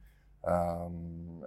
[0.44, 1.44] Um,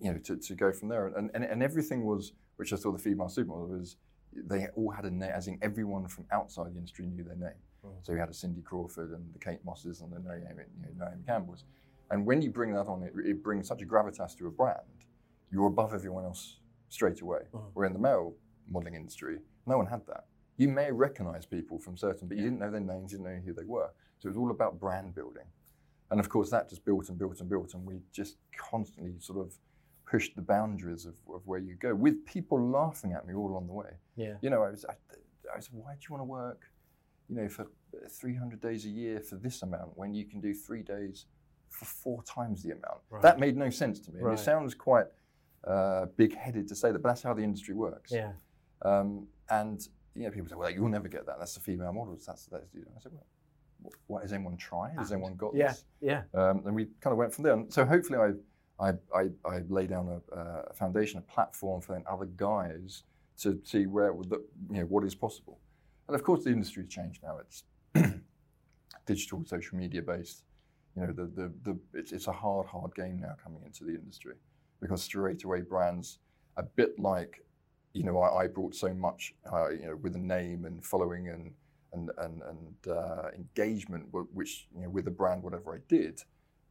[0.00, 2.92] you know, to, to go from there, and, and and everything was, which I saw
[2.92, 3.96] the female supermodel was,
[4.32, 7.60] they all had a name, as in everyone from outside the industry knew their name.
[7.84, 7.90] Mm.
[8.00, 11.04] So we had a Cindy Crawford and the Kate Mosses and the Naomi, you know,
[11.04, 11.64] Naomi Campbells.
[12.14, 14.78] And when you bring that on, it, it brings such a gravitas to a brand.
[15.50, 17.40] You're above everyone else straight away.
[17.52, 17.62] Mm.
[17.72, 18.36] Where in the male
[18.70, 20.26] modeling industry, no one had that.
[20.56, 23.42] You may recognize people from certain, but you didn't know their names, you didn't know
[23.44, 23.90] who they were.
[24.20, 25.42] So it was all about brand building.
[26.12, 29.40] And of course, that just built and built and built, and we just constantly sort
[29.40, 29.52] of
[30.08, 33.66] pushed the boundaries of, of where you go with people laughing at me all along
[33.66, 33.90] the way.
[34.14, 34.34] Yeah.
[34.40, 34.92] You know, I was, I,
[35.52, 36.60] I was, why do you want to work,
[37.28, 37.66] you know, for
[38.08, 41.26] 300 days a year for this amount when you can do three days
[41.74, 43.00] for four times the amount?
[43.10, 43.22] Right.
[43.22, 44.18] That made no sense to me.
[44.18, 44.38] And Right.
[44.38, 45.06] it sounds quite
[45.64, 48.12] uh, big-headed to say that, but that's how the industry works.
[48.12, 48.32] Yeah.
[48.82, 51.36] Um, and you know, people say, "Well, you'll never get that.
[51.38, 52.24] That's the female models.
[52.26, 52.92] That's that's." You know.
[52.96, 53.26] I said, "Well,
[53.82, 54.96] wh- what has anyone tried?
[54.98, 55.68] Has anyone got Yeah.
[55.68, 56.22] this?" Yeah.
[56.34, 57.54] Um, and we kind of went from there.
[57.54, 58.30] And so hopefully, I
[58.88, 63.04] I, I, I lay down a, a foundation, a platform for then other guys
[63.38, 65.58] to see where the, you know what is possible.
[66.08, 67.38] And of course, the industry has changed now.
[67.38, 67.64] It's
[69.06, 70.42] digital, social media based.
[70.96, 73.94] You know, the, the, the it's, it's a hard, hard game now coming into the
[73.94, 74.34] industry
[74.80, 76.18] because straight away brands,
[76.56, 77.44] a bit like,
[77.92, 81.28] you know, I, I brought so much, uh, you know, with a name and following
[81.28, 81.52] and
[81.92, 86.20] and and, and uh, engagement, which you know, with a brand, whatever I did,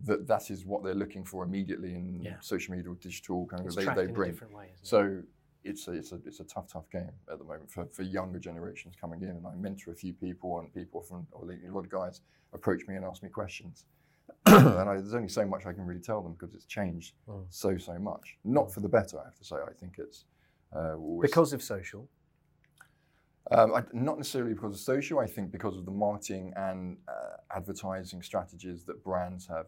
[0.06, 2.40] that that is what they're looking for immediately in Yeah.
[2.40, 4.40] social media or digital kind of they, they in a bring.
[4.54, 4.88] way, isn't it?
[4.88, 5.22] So
[5.64, 8.40] it's a, it's a it's a tough tough game at the moment for, for younger
[8.40, 11.86] generations coming in, and I mentor a few people, and people from or a lot
[11.86, 12.22] of guys
[12.54, 13.86] approach me and ask me questions,
[14.80, 17.46] and I, there's only so much I can really tell them because it's changed Mm.
[17.50, 18.38] so so much.
[18.44, 19.56] Not for the better, I have to say.
[19.56, 20.26] I think it's
[20.76, 22.10] uh, because of social.
[23.52, 25.20] um, I, not necessarily because of social.
[25.20, 29.68] I think because of the marketing and uh, advertising strategies that brands have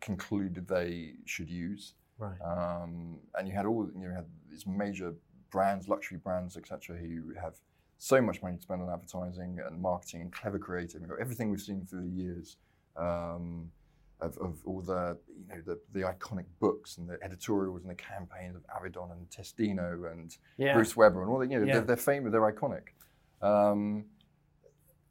[0.00, 1.94] concluded they should use.
[2.18, 2.36] Right.
[2.44, 5.14] Um, and you had all you had these major
[5.50, 7.54] brands, luxury brands, etc., who have
[7.98, 11.00] so much money to spend on advertising and marketing and clever creative.
[11.00, 12.56] You know, everything we've seen through the years
[12.98, 13.70] um,
[14.20, 15.16] of, of all the
[15.48, 19.28] you know the, the iconic books and the editorials and the campaigns of Avedon and
[19.30, 20.74] Testino and Yeah.
[20.74, 21.74] Bruce Weber and all the you know Yeah.
[21.74, 22.88] they're, they're famous, they're iconic.
[23.40, 24.06] Um,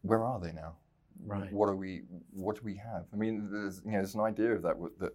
[0.02, 0.76] where are they now?
[1.26, 1.52] Right.
[1.52, 2.04] What are we?
[2.32, 3.06] What do we have?
[3.12, 5.14] I mean, there's you know there's an idea of that that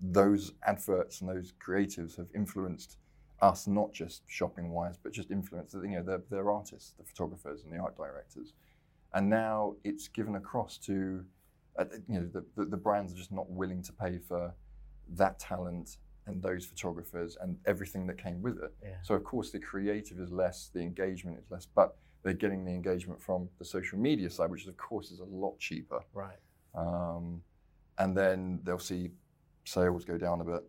[0.00, 2.96] those adverts and those creatives have influenced
[3.40, 7.64] us, not just shopping wise, but just influenced you know their, their artists, the photographers
[7.64, 8.52] and the art directors,
[9.14, 11.24] and now it's given across to
[11.78, 14.54] uh, you know the, the the brands are just not willing to pay for
[15.08, 15.96] that talent
[16.26, 18.72] and those photographers and everything that came with it.
[18.82, 18.90] Yeah.
[19.02, 22.70] So of course the creative is less, the engagement is less, but they're getting the
[22.70, 26.00] engagement from the social media side, which of course is a lot cheaper.
[26.14, 26.36] Right.
[26.76, 27.42] Um,
[27.98, 29.10] and then they'll see
[29.64, 30.62] sales go down a bit,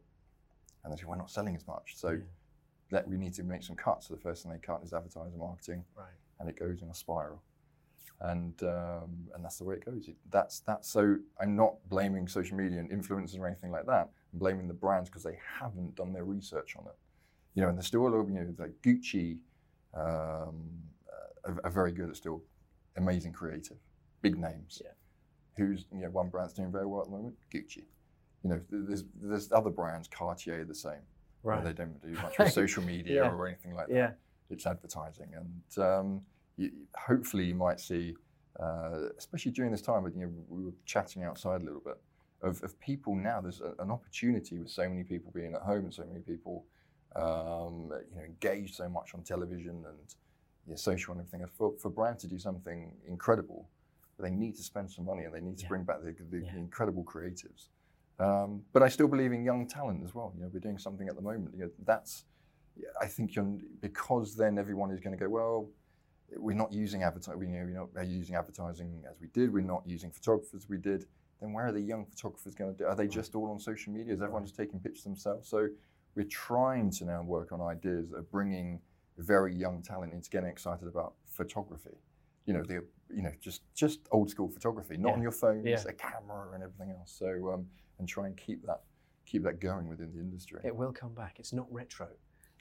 [0.83, 2.17] and they say we're not selling as much, so Yeah.
[2.89, 4.07] that we need to make some cuts.
[4.07, 6.07] So the first thing they cut is advertising marketing, Right.
[6.39, 7.41] and it goes in a spiral.
[8.21, 10.09] And um, and that's the way it goes.
[10.31, 11.17] That's that's so.
[11.41, 14.09] I'm not blaming social media and influencers or anything like that.
[14.31, 16.95] I'm blaming the brands because they haven't done their research on it.
[17.55, 18.03] You know, and they're still.
[18.03, 19.39] You know, like Gucci
[19.93, 20.69] um,
[21.45, 22.41] are, are very good at still
[22.97, 23.77] amazing creative,
[24.21, 24.81] big names.
[24.83, 24.91] Yeah.
[25.57, 27.35] Who's you know one brand's doing very well at the moment?
[27.53, 27.83] Gucci.
[28.43, 31.01] You know, there's there's other brands, Cartier, the same.
[31.43, 31.63] Right.
[31.63, 33.31] They don't do much with social media Yeah.
[33.31, 34.11] or anything like that Yeah.
[34.49, 36.21] it's advertising, and um,
[36.57, 38.15] you, hopefully you might see,
[38.59, 41.99] uh, especially during this time, you know, we were chatting outside a little bit
[42.41, 43.41] of, of people now.
[43.41, 46.65] There's a, an opportunity with so many people being at home and so many people,
[47.15, 50.15] um, you know, engaged so much on television and
[50.67, 51.45] yeah, social and everything.
[51.57, 53.69] For, for to do something incredible,
[54.19, 55.69] they need to spend some money and they need to Yeah.
[55.69, 56.55] bring back the, the Yeah.
[56.55, 57.69] incredible creatives.
[58.19, 60.31] Um, but I still believe in young talent as well.
[60.35, 61.55] You know, we're doing something at the moment.
[61.55, 62.25] You know, that's
[63.01, 63.45] I think you're,
[63.81, 65.69] because then everyone is going to go, well,
[66.38, 69.84] we're not using advertising, you know, we're not using advertising as we did, we're not
[69.86, 71.05] using photographers we did.
[71.41, 72.86] Then where are the young photographers going to do?
[72.86, 74.13] Are they just all on social media?
[74.13, 75.47] Is everyone just taking pictures themselves?
[75.49, 75.67] So
[76.15, 78.79] we're trying to now work on ideas of bringing
[79.17, 81.97] very young talent into getting excited about photography.
[82.45, 85.15] You know, the you know just just old school photography, not Yeah.
[85.15, 85.84] on your phones, Yeah.
[85.88, 87.11] a camera and everything else.
[87.11, 87.67] So um,
[87.99, 88.81] and try and keep that
[89.25, 90.61] keep that going within the industry.
[90.63, 91.39] It will come back.
[91.39, 92.07] It's not retro.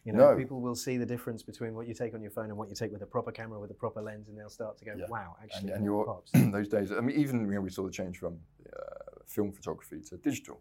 [0.05, 0.37] You know, No.
[0.37, 2.75] people will see the difference between what you take on your phone and what you
[2.75, 5.07] take with a proper camera with a proper lens, and they'll start to go, Yeah.
[5.09, 6.91] "Wow, actually, and pops." those days.
[6.91, 10.61] I mean, even you know, we saw the change from uh, film photography to digital,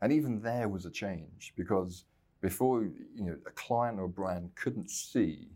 [0.00, 2.04] and even there was a change because
[2.40, 5.52] before you know a client or a brand couldn't see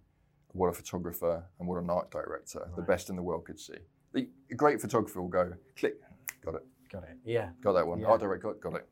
[0.53, 3.79] what a photographer and what an art director, the best in the world, could see.
[4.13, 5.97] The a great photographer will go, click,
[6.45, 7.17] got it, Got it.
[7.25, 7.51] Yeah.
[7.61, 7.99] got that one.
[8.01, 8.07] Yeah.
[8.07, 8.89] Art director, got, got it.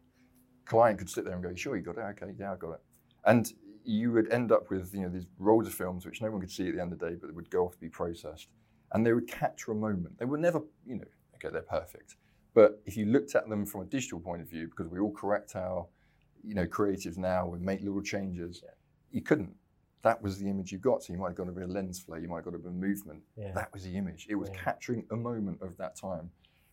[0.66, 2.00] Client could sit there and go, sure, you got it.
[2.22, 2.80] Okay, yeah, I got it.
[3.24, 3.50] And
[3.86, 6.50] you would end up with you know these rolls of films which no one could
[6.50, 8.48] see at the end of the day, but they would go off to be processed,
[8.92, 10.18] and they would capture a moment.
[10.18, 11.04] They were never, you know,
[11.36, 12.16] okay, they're perfect,
[12.54, 15.12] but if you looked at them from a digital point of view, because we all
[15.12, 15.86] correct our,
[16.44, 18.62] you know, creatives now and make little changes,
[19.10, 19.54] you couldn't.
[20.02, 21.02] That was the image you got.
[21.02, 22.58] So you might have got a bit of lens flare, you might have got a
[22.58, 23.22] bit of movement.
[23.36, 23.52] Yeah.
[23.54, 24.26] That was the image.
[24.30, 24.62] It was Yeah.
[24.62, 26.30] capturing a moment of that time.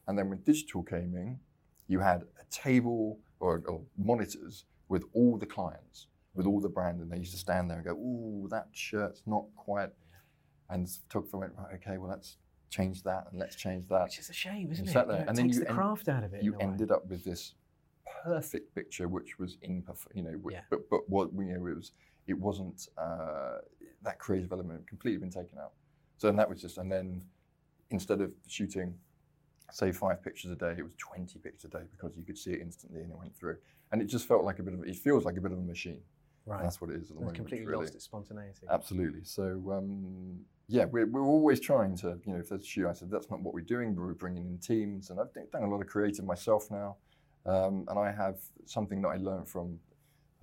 [0.08, 1.40] And then when digital came in,
[1.88, 7.00] you had a table or, or monitors with all the clients, with all the brand,
[7.02, 9.90] and they used to stand there and go, "Ooh, that shirt's not quite."
[10.70, 12.38] And the photographer went, "Right, okay, well, let's
[12.70, 14.94] change that and let's change that." Which is a shame, isn't You it?
[15.06, 16.44] You know, it and then takes you the en- craft out of it.
[16.44, 16.64] You a way.
[16.64, 17.54] ended up with this
[18.24, 20.32] perfect picture, which was imperfect, you know.
[20.32, 20.64] wi- Yeah.
[20.70, 21.92] But but what you know, it was
[22.28, 23.58] it wasn't uh,
[24.02, 25.74] that creative element had completely been taken out.
[26.18, 27.24] So and that was just, and then
[27.90, 28.98] instead of shooting,
[29.72, 32.52] say five pictures a day, it was twenty pictures a day because you could see
[32.54, 33.58] it instantly and it went through,
[33.92, 35.62] and it just felt like a bit of, it feels like a bit of a
[35.62, 36.02] machine.
[36.46, 36.62] Right.
[36.64, 37.36] That's what it is at the It's moment.
[37.38, 37.84] completely really.
[37.86, 38.68] lost its spontaneity.
[38.70, 39.24] Absolutely.
[39.24, 42.94] So um, yeah, we're, we're always trying to, you know, if there's a shoot, I
[42.94, 45.70] said that's not what we're doing, but we're bringing in teams, and I've done a
[45.70, 46.98] lot of creative myself now,
[47.46, 49.80] um, and I have something that I learned from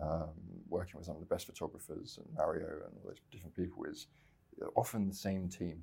[0.02, 0.30] um,
[0.68, 4.06] working with some of the best photographers and Mario and all those different people is
[4.76, 5.82] often the same team,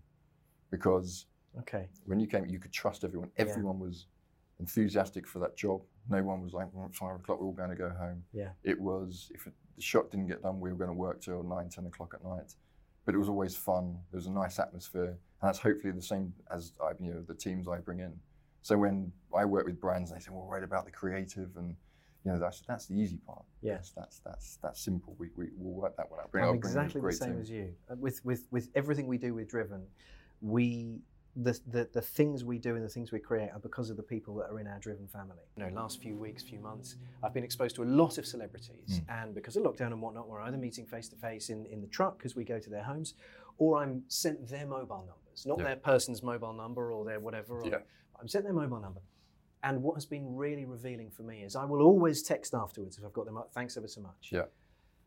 [0.72, 1.26] because
[1.60, 1.88] Okay.
[2.06, 3.30] when you came, you could trust everyone.
[3.38, 3.46] Yeah.
[3.46, 4.06] Everyone was
[4.60, 5.82] enthusiastic for that job.
[6.10, 8.24] No one was like, "Mm, five o'clock, we're all going to go home.
[8.34, 8.50] Yeah.
[8.64, 11.44] It was, if it, the shot didn't get done, we were going to work till
[11.44, 12.56] nine, 10 o'clock at night.
[13.06, 13.98] But it was always fun.
[14.12, 15.18] There was a nice atmosphere.
[15.42, 18.14] And that's hopefully the same as I, you know, the teams I bring in.
[18.64, 21.76] So when I work with brands, they say, well, write about the creative and,
[22.26, 23.46] you know, that's, that's the easy part.
[23.62, 23.76] Yeah.
[23.96, 25.16] That's, that's, that's, simple.
[25.18, 26.32] We, we, we'll work that one out.
[26.32, 27.42] Bring, I'm exactly the same team.
[27.42, 27.74] as you.
[27.90, 29.86] Uh, With with with everything we do with Driven,
[30.42, 31.00] we
[31.44, 34.04] the, the the things we do and the things we create are because of the
[34.04, 35.44] people that are in our Driven family.
[35.56, 39.02] You know, last few weeks, few months, I've been exposed to a lot of celebrities,
[39.02, 39.22] mm.
[39.22, 41.88] and because of lockdown and whatnot, we're either meeting face to face in in the
[41.88, 43.14] truck because we go to their homes,
[43.58, 45.66] or I'm sent their mobile numbers, not Yeah.
[45.66, 47.62] their person's mobile number or their whatever.
[47.62, 47.80] Or, Yeah.
[48.20, 49.02] I'm sent their mobile number.
[49.64, 53.04] And what has been really revealing for me is I will always text afterwards if
[53.04, 53.52] I've got them up.
[53.54, 54.46] Thanks ever so much Yeah.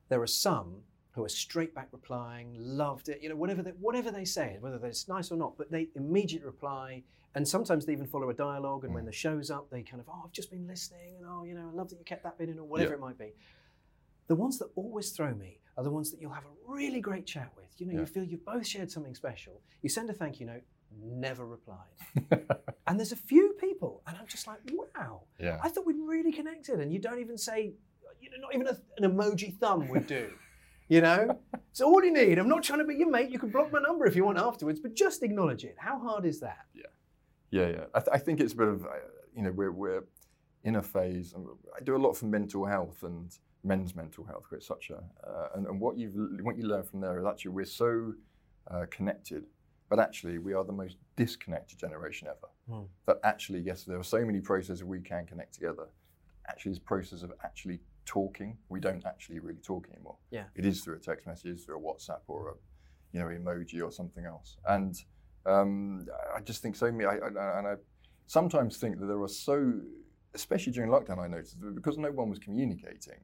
[0.09, 4.11] there are some who are straight back replying, loved it, you know, whatever they, whatever
[4.11, 7.03] they say, whether it's nice or not, but they immediate reply.
[7.35, 8.85] And sometimes they even follow a dialogue.
[8.85, 9.07] And when mm.
[9.07, 11.69] the show's up, they kind of, oh, I've just been listening, and oh, you know,
[11.73, 12.97] I love that you kept that bit in, or whatever Yeah.
[12.97, 13.33] it might be.
[14.29, 17.27] The ones that always throw me are the ones that you'll have a really great
[17.27, 17.67] chat with.
[17.79, 18.01] You know, Yeah.
[18.01, 19.61] you feel you've both shared something special.
[19.83, 20.63] You send a thank you note,
[21.03, 21.95] never replied.
[22.87, 25.59] and there's a few people, and I'm just like, wow, Yeah.
[25.63, 27.73] I thought we'd really connected, and you don't even say,
[28.21, 30.31] you know, not even a, an emoji thumb would do.
[30.91, 31.39] You know,
[31.73, 32.39] so all you need.
[32.39, 33.31] I'm not trying to be your mate.
[33.31, 35.77] You can block my number if you want afterwards, but just acknowledge it.
[35.79, 36.67] How hard is that?
[37.51, 37.85] Yeah, yeah.
[37.95, 38.89] I, th- I think it's a bit of, uh,
[39.35, 40.03] you know, we're, we're
[40.65, 41.33] in a phase.
[41.33, 43.33] and I do a lot for mental health and
[43.63, 44.97] men's mental health, It's such a,
[45.29, 48.15] uh, and, and what you've what you learn from there is actually we're so
[48.71, 49.45] uh, connected,
[49.89, 52.49] but actually we are the most disconnected generation ever.
[52.69, 52.87] Hmm.
[53.07, 55.87] That actually, yes, there are so many processes we can connect together.
[56.49, 60.17] Actually, this process of actually talking, we don't actually really talk anymore.
[60.31, 60.45] Yeah.
[60.55, 62.55] It is through a text message, through a WhatsApp, or a,
[63.13, 64.57] you know, emoji or something else.
[64.67, 64.97] And
[65.47, 67.75] um, I just think so many, I, I, and I
[68.27, 69.73] sometimes think that there are so,
[70.35, 73.21] especially during lockdown, I noticed that because no one was communicating,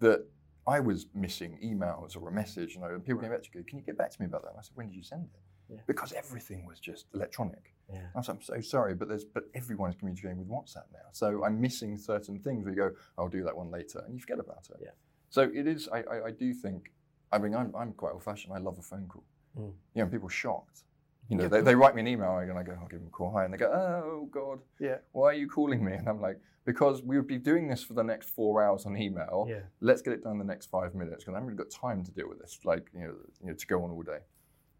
[0.00, 0.26] that
[0.66, 3.64] I was missing emails or a message, you know, and people came back to me,
[3.64, 4.50] can you get back to me about that?
[4.50, 5.40] And I said, when did you send it?
[5.68, 5.80] Yeah.
[5.86, 7.74] Because everything was just electronic.
[7.92, 8.00] Yeah.
[8.14, 11.08] I I'm so sorry, but there's but everyone's communicating with WhatsApp now.
[11.12, 14.20] So I'm missing certain things where you go, I'll do that one later, and you
[14.20, 14.78] forget about it.
[14.82, 14.90] Yeah.
[15.30, 15.88] So it is.
[15.92, 16.92] I, I, I do think.
[17.32, 18.54] I mean, I'm, I'm quite old-fashioned.
[18.54, 19.24] I love a phone call.
[19.58, 19.72] Mm.
[19.94, 20.82] You know, people are shocked.
[21.28, 23.10] You know, they, they write me an email and I go, I'll give them a
[23.10, 23.32] call.
[23.32, 24.98] Hi, and they go, Oh God, Yeah.
[25.10, 25.92] why are you calling me?
[25.94, 28.96] And I'm like, because we would be doing this for the next four hours on
[28.96, 29.46] email.
[29.48, 29.60] Yeah.
[29.80, 32.04] Let's get it done in the next five minutes because I haven't really got time
[32.04, 32.60] to deal with this.
[32.64, 34.18] Like you know, you know, to go on all day.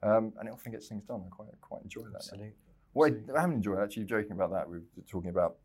[0.03, 1.23] Um, and it often gets things done.
[1.27, 2.17] I quite quite enjoy that.
[2.17, 2.53] Absolutely.
[2.95, 3.33] Absolutely.
[3.35, 4.69] I, I haven't enjoyed actually joking about that.
[4.69, 5.57] We were talking about,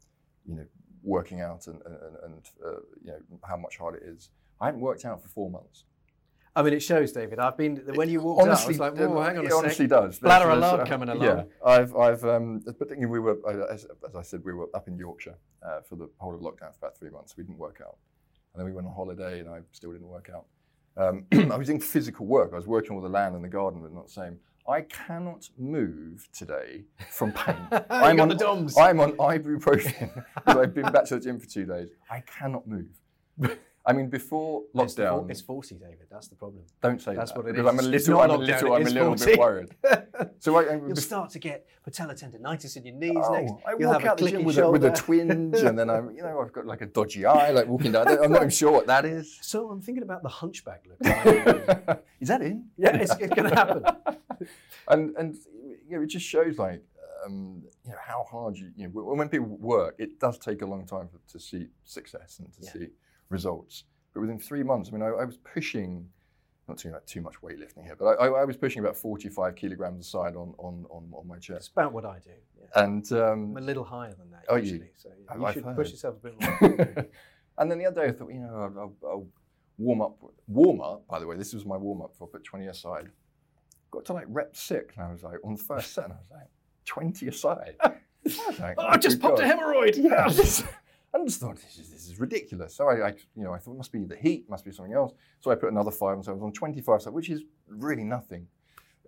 [0.45, 0.65] you know,
[1.03, 2.69] working out and, and, and uh,
[3.03, 4.29] you know how much hard it is.
[4.59, 5.85] I haven't worked out for four months.
[6.53, 7.39] I mean, it shows, David.
[7.39, 8.81] I've been when you walked honestly, out.
[8.81, 10.19] I was like, "Whoa, hang on a it sec." honestly does.
[10.19, 11.23] Bladder There's- alarm uh, coming along.
[11.23, 13.37] Yeah, I've, I've, um, but we were,
[13.71, 16.73] as, as I said, we were up in Yorkshire uh, for the whole of lockdown
[16.73, 17.37] for about three months.
[17.37, 17.95] We didn't work out,
[18.53, 20.45] and then we went on holiday, and I still didn't work out.
[20.97, 22.51] Um, I was doing physical work.
[22.53, 24.39] I was working all the land and the garden, but not the same.
[24.67, 27.55] I cannot move today from pain.
[27.89, 28.77] I'm on the DOMS.
[28.77, 31.89] I'm on ibuprofen because I've been back to the gym for two days.
[32.09, 33.59] I cannot move.
[33.83, 36.07] I mean, before It's lockdown, fo- It's 40, David.
[36.11, 36.63] That's the problem.
[36.83, 37.79] don't say That's that what it because is.
[37.79, 39.25] I'm a It's little, I'm a little, I'm a little 40.
[39.25, 39.69] bit worried.
[40.39, 43.53] So I, I, You'll start to get patella tendonitis in your knees oh, next.
[43.65, 46.21] I You'll walk out the gym with a, with a twinge, and then I'm, you
[46.21, 48.07] know, I've got like a dodgy eye, like walking down.
[48.07, 49.39] I'm not even sure what that is.
[49.41, 50.99] So I'm thinking about the hunchback look.
[52.19, 52.65] is that in?
[52.77, 53.83] yeah, it's, it's going to happen.
[54.89, 55.35] and and
[55.87, 56.83] you know, it just shows like
[57.25, 60.61] um, you know how hard you you know when when people work, it does take
[60.61, 62.71] a long time for, to see success and to Yeah.
[62.73, 62.87] see
[63.31, 63.85] results.
[64.13, 66.07] But within three months, I mean, I, I was pushing.
[66.67, 69.55] Not too like too much weightlifting here, but I, I, I was pushing about 45
[69.55, 72.29] kilograms aside on on, on, on my It's about what I do.
[72.59, 72.83] Yeah.
[72.83, 75.75] and I'm um, a little higher than that Oh, you- so I've- you should heard.
[75.75, 77.05] push yourself a bit more.
[77.57, 79.27] and then the other day I thought, you know, I'll, I'll, I'll
[79.79, 80.17] warm up.
[80.47, 83.09] Warm up, by the way, this was my warm up for put 20 aside.
[83.89, 86.17] Got to like rep six, and I was like, on the first set, and I
[86.17, 86.47] was like,
[86.85, 87.75] 20 aside.
[87.81, 87.91] I
[88.59, 89.59] like, oh, I just popped a God.
[89.59, 89.97] hemorrhoid.
[89.97, 90.27] Yeah,
[91.13, 92.75] I just, thought this is, this is ridiculous.
[92.75, 94.93] So I, I, you know, I thought it must be the heat, must be something
[94.93, 95.13] else.
[95.41, 98.03] So I put another five, and so I was on 25, so which is really
[98.03, 98.47] nothing.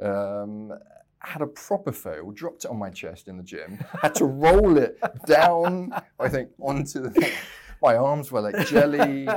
[0.02, 0.74] Um,
[1.20, 4.78] had a proper fail, dropped it on my chest in the gym, had to roll
[4.78, 7.32] it down, I think, onto the thing.
[7.82, 9.28] My arms were like jelly.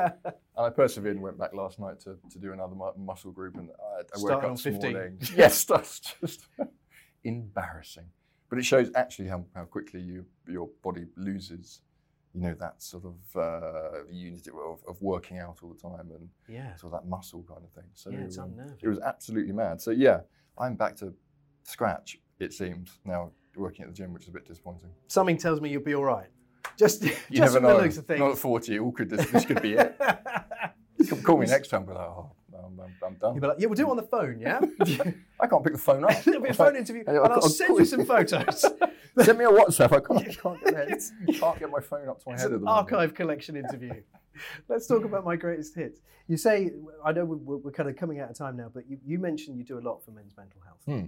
[0.57, 3.57] And I persevered and went back last night to, to do another mu- muscle group.
[3.57, 4.93] And I, I woke up on this 15.
[4.93, 5.19] morning.
[5.37, 6.47] Yes, that's just
[7.25, 8.07] embarrassing.
[8.49, 11.81] But it shows actually how, how quickly you, your body loses,
[12.37, 16.29] you know, that sort of uh, unity of, of working out all the time and
[16.49, 16.77] yeah.
[16.77, 17.91] sort of that muscle kind of thing.
[17.95, 18.77] So Yeah, it's um, unnerving.
[18.83, 19.81] it was absolutely mad.
[19.81, 20.21] So yeah,
[20.59, 21.15] I'm back to
[21.63, 24.91] scratch, it seems, now working at the gym, which is a bit disappointing.
[25.09, 26.29] Something tells me you'll be all right.
[26.77, 27.77] Just, You just never know.
[27.79, 28.21] the looks of things.
[28.21, 29.99] Not at 40, all could, this, this could be it.
[31.23, 33.35] Call me next time, but like, oh, I'm, I'm, I'm done.
[33.35, 34.61] You'll be like, yeah, we'll do it on the phone, yeah?
[35.41, 36.27] I can't pick the phone up.
[36.27, 38.65] It'll be a phone interview, and I'll send you some photos.
[39.23, 39.93] Send me a WhatsApp.
[39.93, 41.03] I can't, can't, get,
[41.41, 42.93] can't get my phone up to my It's head at the moment.
[42.93, 43.95] archive collection interview.
[44.69, 46.01] Let's talk about my greatest hits.
[46.29, 46.73] You say,
[47.05, 49.57] I know we're, we're kind of coming out of time now, but you, you mentioned
[49.57, 51.07] you do a lot for men's mental health, Hmm.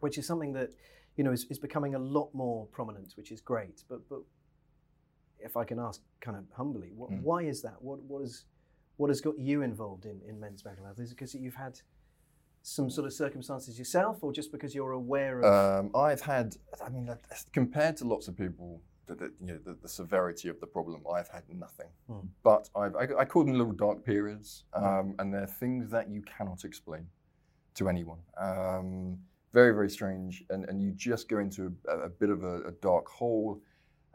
[0.00, 0.70] which is something that
[1.16, 3.84] you know is, is becoming a lot more prominent, which is great.
[3.88, 4.20] But but
[5.38, 7.22] if I can ask, kind of humbly, what, Hmm.
[7.22, 7.80] why is that?
[7.80, 8.44] What what is
[8.96, 10.98] what has got you involved in, in men's mental health?
[11.00, 11.80] Is it because you've had
[12.66, 15.44] some sort of circumstances yourself, or just because you're aware of?
[15.84, 17.14] Um, I've had, I mean,
[17.52, 21.02] compared to lots of people, the, the, you know, the, the severity of the problem,
[21.14, 21.88] I've had nothing.
[22.08, 22.26] Hmm.
[22.42, 26.22] But I've, I, I call them little dark periods, um, and they're things that you
[26.22, 27.06] cannot explain
[27.74, 28.20] to anyone.
[28.38, 29.18] Um,
[29.52, 32.72] very, very strange, and, and you just go into a, a bit of a, a
[32.80, 33.60] dark hole,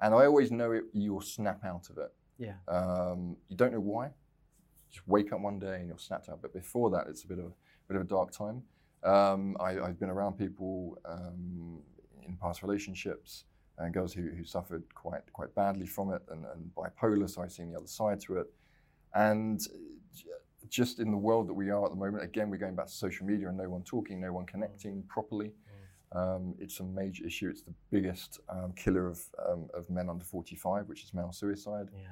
[0.02, 2.12] and I always know it, you'll snap out of it.
[2.40, 4.10] yeah, Um, you don't know why.
[4.90, 6.42] Just wake up one day and you're snapped out.
[6.42, 7.52] But before that, it's a bit of a
[7.90, 8.64] bit of a dark time.
[9.04, 11.80] Um, I, I've been around people um,
[12.26, 13.46] in past relationships
[13.78, 17.30] and girls who, who suffered quite quite badly from it and, and bipolar.
[17.30, 18.48] So I've seen the other side to it.
[19.14, 19.60] And
[20.70, 22.94] just in the world that we are at the moment, again, we're going back to
[22.94, 25.52] social media and no one talking, no one connecting properly.
[26.12, 27.50] Um, it's a major issue.
[27.50, 31.90] It's the biggest um, killer of, um, of men under 45, which is male suicide.
[31.94, 32.08] yeah,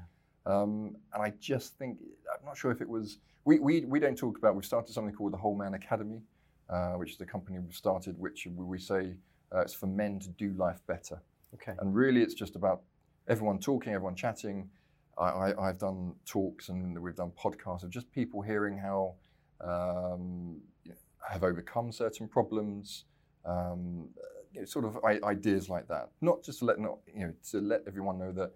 [0.48, 2.00] Um, and I just think,
[2.34, 5.14] I'm not sure if it was, we, we, we don't talk about, we've started something
[5.14, 6.22] called the Whole Man Academy,
[6.70, 9.16] uh, which is the company we've started, which we, say
[9.54, 11.22] uh, it's for men to do life better.
[11.54, 12.82] okay, And really it's just about
[13.28, 14.70] everyone talking, everyone chatting.
[15.18, 19.16] I, I, I've done talks and we've done podcasts of just people hearing how
[19.62, 23.06] um, you know, have overcome certain problems,
[23.46, 24.10] um,
[24.54, 26.10] you know, sort of I, ideas like that.
[26.22, 28.52] Not just to let not, you know to let everyone know that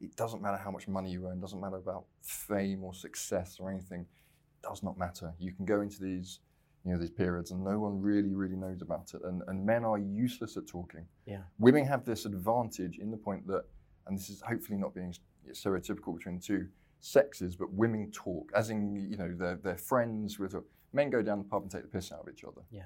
[0.00, 3.70] it doesn't matter how much money you earn, doesn't matter about fame or success or
[3.70, 4.00] anything.
[4.00, 5.32] It does not matter.
[5.38, 6.40] You can go into these
[6.84, 9.84] you know these periods and no one really really knows about it, and, and men
[9.84, 13.64] are useless at talking yeah, women have this advantage in the point that,
[14.06, 15.12] and this is hopefully not being
[15.52, 16.68] stereotypical between the two
[17.00, 20.54] sexes, but women talk, as in, you know, they're, they're friends with,
[20.92, 22.62] men go down the pub and take the piss out of each other.
[22.70, 22.82] Yeah.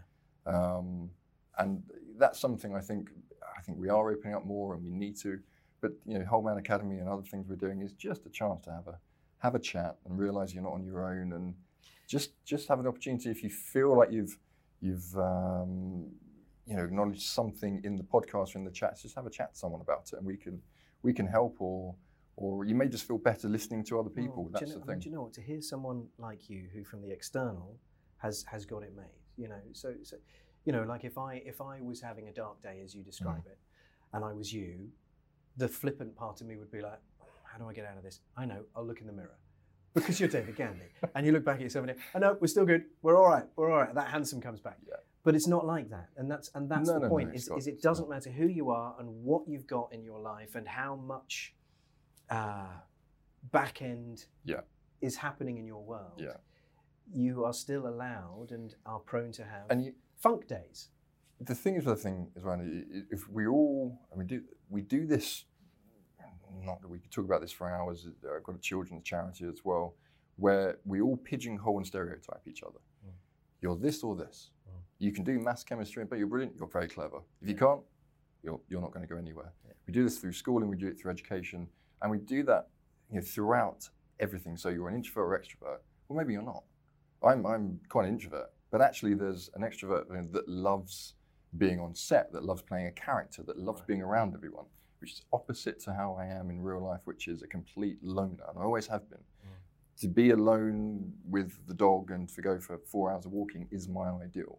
[0.47, 1.11] Um,
[1.59, 1.83] and
[2.19, 3.11] that's something I think,
[3.57, 5.39] I think we are opening up more and we need to,
[5.81, 8.65] but, you know, Whole Man Academy and other things we're doing is just a chance
[8.65, 8.99] to have a,
[9.39, 11.55] have a chat and realize you're not on your own and
[12.07, 14.39] just, just have an opportunity if you feel like you've,
[14.81, 16.07] you've, um,
[16.67, 19.55] you know, acknowledge something in the podcast or in the chats, just have a chat
[19.55, 20.63] to someone about it, and we can
[21.03, 21.97] we can help or
[22.37, 24.45] or you may just feel better listening to other people.
[24.45, 25.01] Well, That's you know, the thing.
[25.01, 25.33] Do you know what?
[25.35, 27.77] To hear someone like you, who from the external
[28.19, 29.05] has has got it made,
[29.37, 29.61] you know.
[29.73, 30.17] So, so
[30.65, 33.45] you know, like if I if I was having a dark day as you describe
[33.45, 33.53] Mm.
[33.53, 33.59] it,
[34.13, 34.91] and I was you,
[35.57, 36.99] the flippant part of me would be like,
[37.45, 38.21] how do I get out of this?
[38.37, 38.65] I know.
[38.77, 39.37] I'll look in the mirror.
[39.93, 40.85] Because you're David Gandy,
[41.17, 42.85] and you look back at yourself and you, I know we're still good.
[43.03, 43.45] We're all right.
[43.57, 43.93] We're all right.
[43.95, 44.79] That handsome comes back.
[44.89, 44.95] Yeah.
[45.25, 47.31] But it's not like that, and that's and that's No, the no, no, point.
[47.35, 50.03] it's is, not- is it doesn't matter who you are and what you've got in
[50.05, 51.55] your life and how much
[52.31, 52.69] uh,
[53.51, 54.61] back end Yeah.
[55.03, 56.19] is happening in your world.
[56.23, 56.37] Yeah.
[57.13, 60.89] You are still allowed and are prone to have And you, funk days.
[61.41, 65.07] the thing is, the thing is, i- if we all, I mean, do, we do
[65.07, 65.45] this.
[66.65, 68.07] Not that we could talk about this for hours.
[68.07, 69.95] uh, I've got a children's charity as well,
[70.37, 72.79] where we all pigeonhole and stereotype each other.
[73.07, 73.13] Mm.
[73.61, 74.51] You're this or this.
[74.69, 74.81] Mm.
[74.99, 76.55] You can do maths, chemistry, but you're brilliant.
[76.59, 77.19] You're very clever.
[77.41, 77.81] If you can't,
[78.43, 79.53] you're you're not going to go anywhere.
[79.65, 79.73] Yeah.
[79.87, 80.69] We do this through schooling.
[80.69, 81.69] We do it through education,
[82.03, 82.69] and we do that,
[83.11, 84.57] you know, throughout everything.
[84.57, 85.79] So you're an introvert or extrovert.
[86.09, 86.65] Well, maybe you're not.
[87.23, 91.15] I'm I'm quite an introvert, but actually, there's an extrovert that loves
[91.59, 93.89] being on set, that loves playing a character, that loves Right.
[93.89, 94.67] being around everyone,
[95.01, 98.45] which is opposite to how I am in real life, which is a complete loner,
[98.49, 99.25] and I always have been.
[99.99, 103.87] To be alone with the dog and to go for four hours of walking is
[103.89, 104.59] my ideal.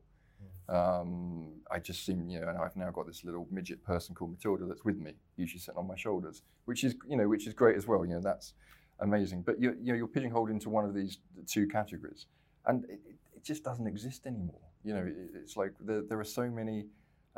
[0.70, 4.32] Um, I just seem, you know, and I've now got this little midget person called
[4.32, 7.54] Matilda that's with me, usually sitting on my shoulders, which is, you know, which is
[7.54, 8.06] great as well.
[8.06, 8.54] You know, that's
[9.00, 9.42] amazing.
[9.42, 11.18] But you, you know, you're pigeonholed into one of these
[11.48, 12.28] two categories,
[12.66, 14.60] and it, it- it just doesn't exist anymore.
[14.84, 16.86] You know, it's like there, there are so many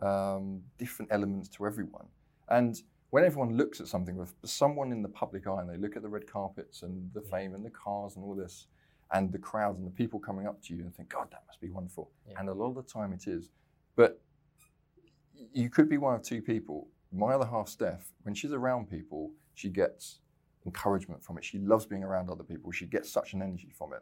[0.02, 2.08] um, different elements to everyone,
[2.50, 5.96] and when everyone looks at something with someone in the public eye and they look
[5.96, 8.66] at the red carpets and the fame and the cars and all this,
[9.14, 11.62] and the crowds and the people coming up to you and think, God, that must
[11.62, 12.10] be wonderful.
[12.28, 12.40] Yeah.
[12.40, 13.52] And a lot of the time it is.
[13.96, 14.20] But
[15.54, 16.88] you could be one of two people.
[17.12, 20.20] My other half, Steph, when she's around people, she gets
[20.66, 21.46] encouragement from it.
[21.46, 22.72] She loves being around other people.
[22.72, 24.02] She gets such an energy from it.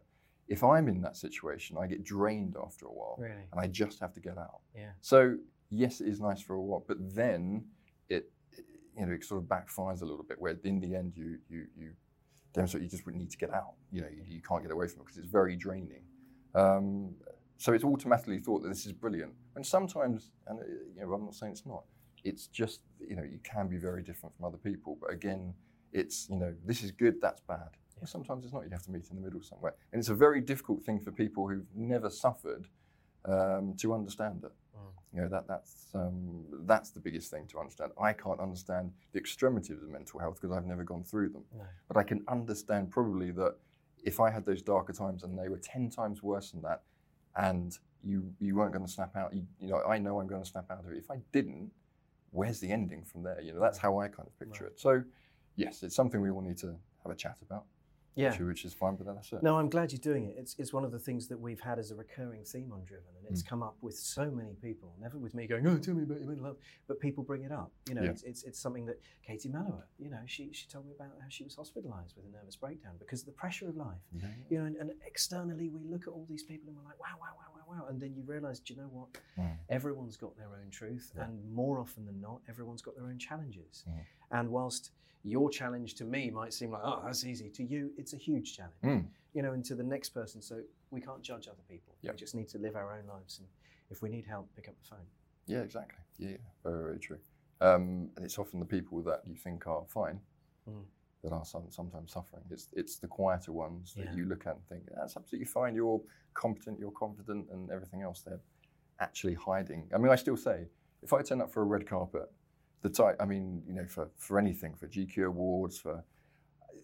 [0.51, 3.45] If I'm in that situation, I get drained after a while Really?
[3.51, 4.59] and I just have to get out.
[4.75, 4.91] Yeah.
[4.99, 5.37] So
[5.69, 7.65] yes, it is nice for a while, but then
[8.09, 8.65] it, it-
[8.97, 10.37] you know, it sort of backfires a little bit.
[10.41, 11.89] Where in the end, you you you
[12.53, 13.75] demonstrate you just would need to get out.
[13.93, 16.03] You know, you, you can't get away from it because it's very draining.
[16.53, 17.15] Um,
[17.57, 19.33] so it's automatically thought that this is brilliant.
[19.55, 20.63] And sometimes, and uh,
[20.95, 21.83] you know, I'm not saying it's not.
[22.25, 24.97] It's just you know, you can be very different from other people.
[24.99, 25.53] But again,
[25.93, 27.69] it's you know, this is good, that's bad.
[28.01, 28.63] Well, sometimes it's not.
[28.63, 31.11] You have to meet in the middle somewhere, and it's a very difficult thing for
[31.11, 32.65] people who've never suffered
[33.25, 34.51] um, to understand it.
[35.13, 37.91] You know that that's um, that's the biggest thing to understand.
[38.01, 41.43] I can't understand the extremities of mental health because I've never gone through them.
[41.55, 41.65] No.
[41.89, 43.55] But I can understand probably that
[44.03, 46.81] if I had those darker times and they were ten times worse than that,
[47.35, 50.41] and you you weren't going to snap out, you, you know I know I'm going
[50.41, 50.97] to snap out of it.
[50.97, 51.71] If I didn't,
[52.31, 53.41] where's the ending from there?
[53.41, 54.73] You know that's how I kind of picture Right.
[54.73, 54.79] it.
[54.79, 55.03] So
[55.57, 57.65] yes, it's something we all need to have a chat about.
[58.15, 58.31] Yeah.
[58.31, 59.41] which, which is fine, but that's it.
[59.41, 60.35] No, I'm glad you're doing it.
[60.37, 63.05] It's, it's one of the things that we've had as a recurring theme on Driven,
[63.17, 63.31] and Mm.
[63.31, 64.93] it's come up with so many people.
[64.99, 66.57] Never with me going, "Oh, tell me about your mental health,"
[66.87, 67.71] but people bring it up.
[67.87, 68.09] You know, Yeah.
[68.09, 71.29] it's, it's it's something that Katie Melua, you know, she she told me about how
[71.29, 74.01] she was hospitalised with a nervous breakdown because of the pressure of life.
[74.13, 74.27] Yeah.
[74.49, 77.15] You know, and, and externally we look at all these people and we're like, wow,
[77.21, 79.07] wow, wow, wow, wow, and then you realise, do you know what?
[79.39, 79.55] Mm.
[79.69, 81.23] Everyone's got their own truth, Yeah.
[81.25, 83.85] and more often than not, everyone's got their own challenges.
[83.89, 83.93] Mm.
[84.31, 84.91] And whilst
[85.23, 88.55] your challenge to me might seem like, oh, that's easy, to you, it's a huge
[88.57, 89.05] challenge Mm.
[89.33, 90.41] you know, and to the next person.
[90.41, 91.95] So we can't judge other people.
[92.01, 92.11] Yeah.
[92.11, 93.39] We just need to live our own lives.
[93.39, 93.47] And
[93.89, 95.05] if we need help, pick up the phone.
[95.45, 95.99] Yeah, exactly.
[96.17, 97.19] Yeah, very, very true.
[97.61, 100.19] Um, and it's often the people that you think are fine
[100.67, 100.83] Mm.
[101.23, 102.43] that are some, sometimes suffering.
[102.49, 104.15] It's it's the quieter ones that Yeah.
[104.15, 105.75] you look at and think that's absolutely fine.
[105.75, 106.01] You're
[106.33, 106.79] competent.
[106.79, 108.41] You're confident, and everything else they're
[108.99, 109.89] actually hiding.
[109.93, 110.67] I mean, I still say
[111.03, 112.31] if I turn up for a red carpet,
[112.81, 113.15] the type.
[113.19, 116.03] I mean, you know, for for anything, for GQ awards, for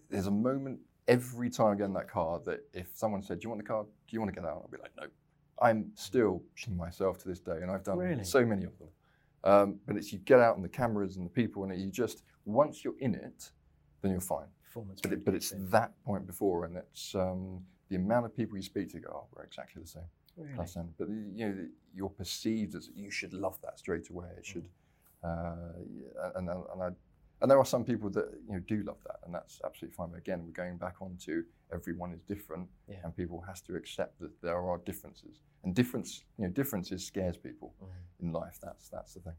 [0.09, 3.45] there's a moment every time I get in that car that if someone said, "Do
[3.45, 3.83] you want the car?
[3.83, 5.07] Do you want to get out?" I'll be like, "No."
[5.59, 8.23] I'm still myself to this day, and I've done Really?
[8.23, 8.89] so many of them.
[9.43, 12.23] Um, but it's you get out and the cameras and the people, and you just
[12.45, 13.51] once you're in it,
[14.01, 14.45] then you're fine.
[14.63, 14.99] Performance.
[15.01, 18.61] But it, but it's that point before, and it's um, the amount of people you
[18.61, 20.03] speak to go, oh, we're exactly the same.
[20.35, 20.53] really.
[20.53, 24.27] Plus, but you know, you're perceived as you should love that straight away.
[24.37, 24.67] It should, uh, yeah,
[25.27, 26.89] Uh, and and and, I,
[27.41, 30.09] and there are some people that you know do love that, and that's absolutely fine.
[30.11, 31.43] But again, we're going back onto
[31.73, 32.97] everyone is different, Yeah.
[33.03, 37.37] and people has to accept that there are differences, and difference, you know, differences scares
[37.37, 37.87] people mm.
[38.23, 38.59] in life.
[38.61, 39.35] That's that's the thing.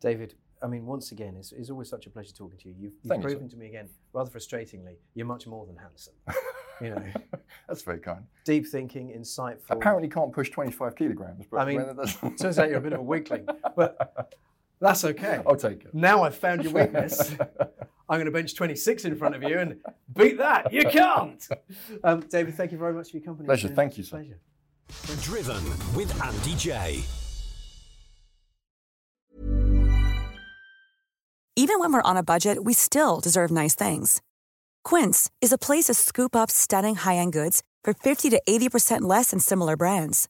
[0.00, 2.74] David, I mean, once again, it's, it's always such a pleasure talking to you.
[2.78, 6.14] You've, you've Thank you, proven to me again, rather frustratingly, you're much more than handsome.
[6.80, 7.02] you know,
[7.68, 8.24] that's very kind.
[8.44, 9.70] deep thinking, insightful.
[9.70, 11.46] Apparently, can't push 25 kilograms.
[11.50, 14.34] But I mean, turns out you're a bit of a weakling, but
[14.80, 15.40] that's okay.
[15.46, 15.94] I'll take it.
[15.94, 17.34] Now I've found your weakness.
[18.08, 19.80] I'm going to bench 26 in front of you and
[20.16, 20.72] beat that.
[20.72, 21.44] You can't.
[22.04, 23.46] Um, David, thank you very much for your company.
[23.46, 23.66] Pleasure.
[23.66, 24.24] It's been a Thank you, sir.
[24.88, 25.22] Pleasure.
[25.22, 27.04] Driven with Andy Jaye.
[31.58, 34.20] Even when we're on a budget, we still deserve nice things.
[34.84, 39.30] Quince is a place to scoop up stunning high-end goods for 50 to 80% less
[39.30, 40.28] than similar brands.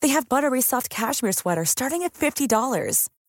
[0.00, 3.08] They have buttery soft cashmere sweaters starting at $50,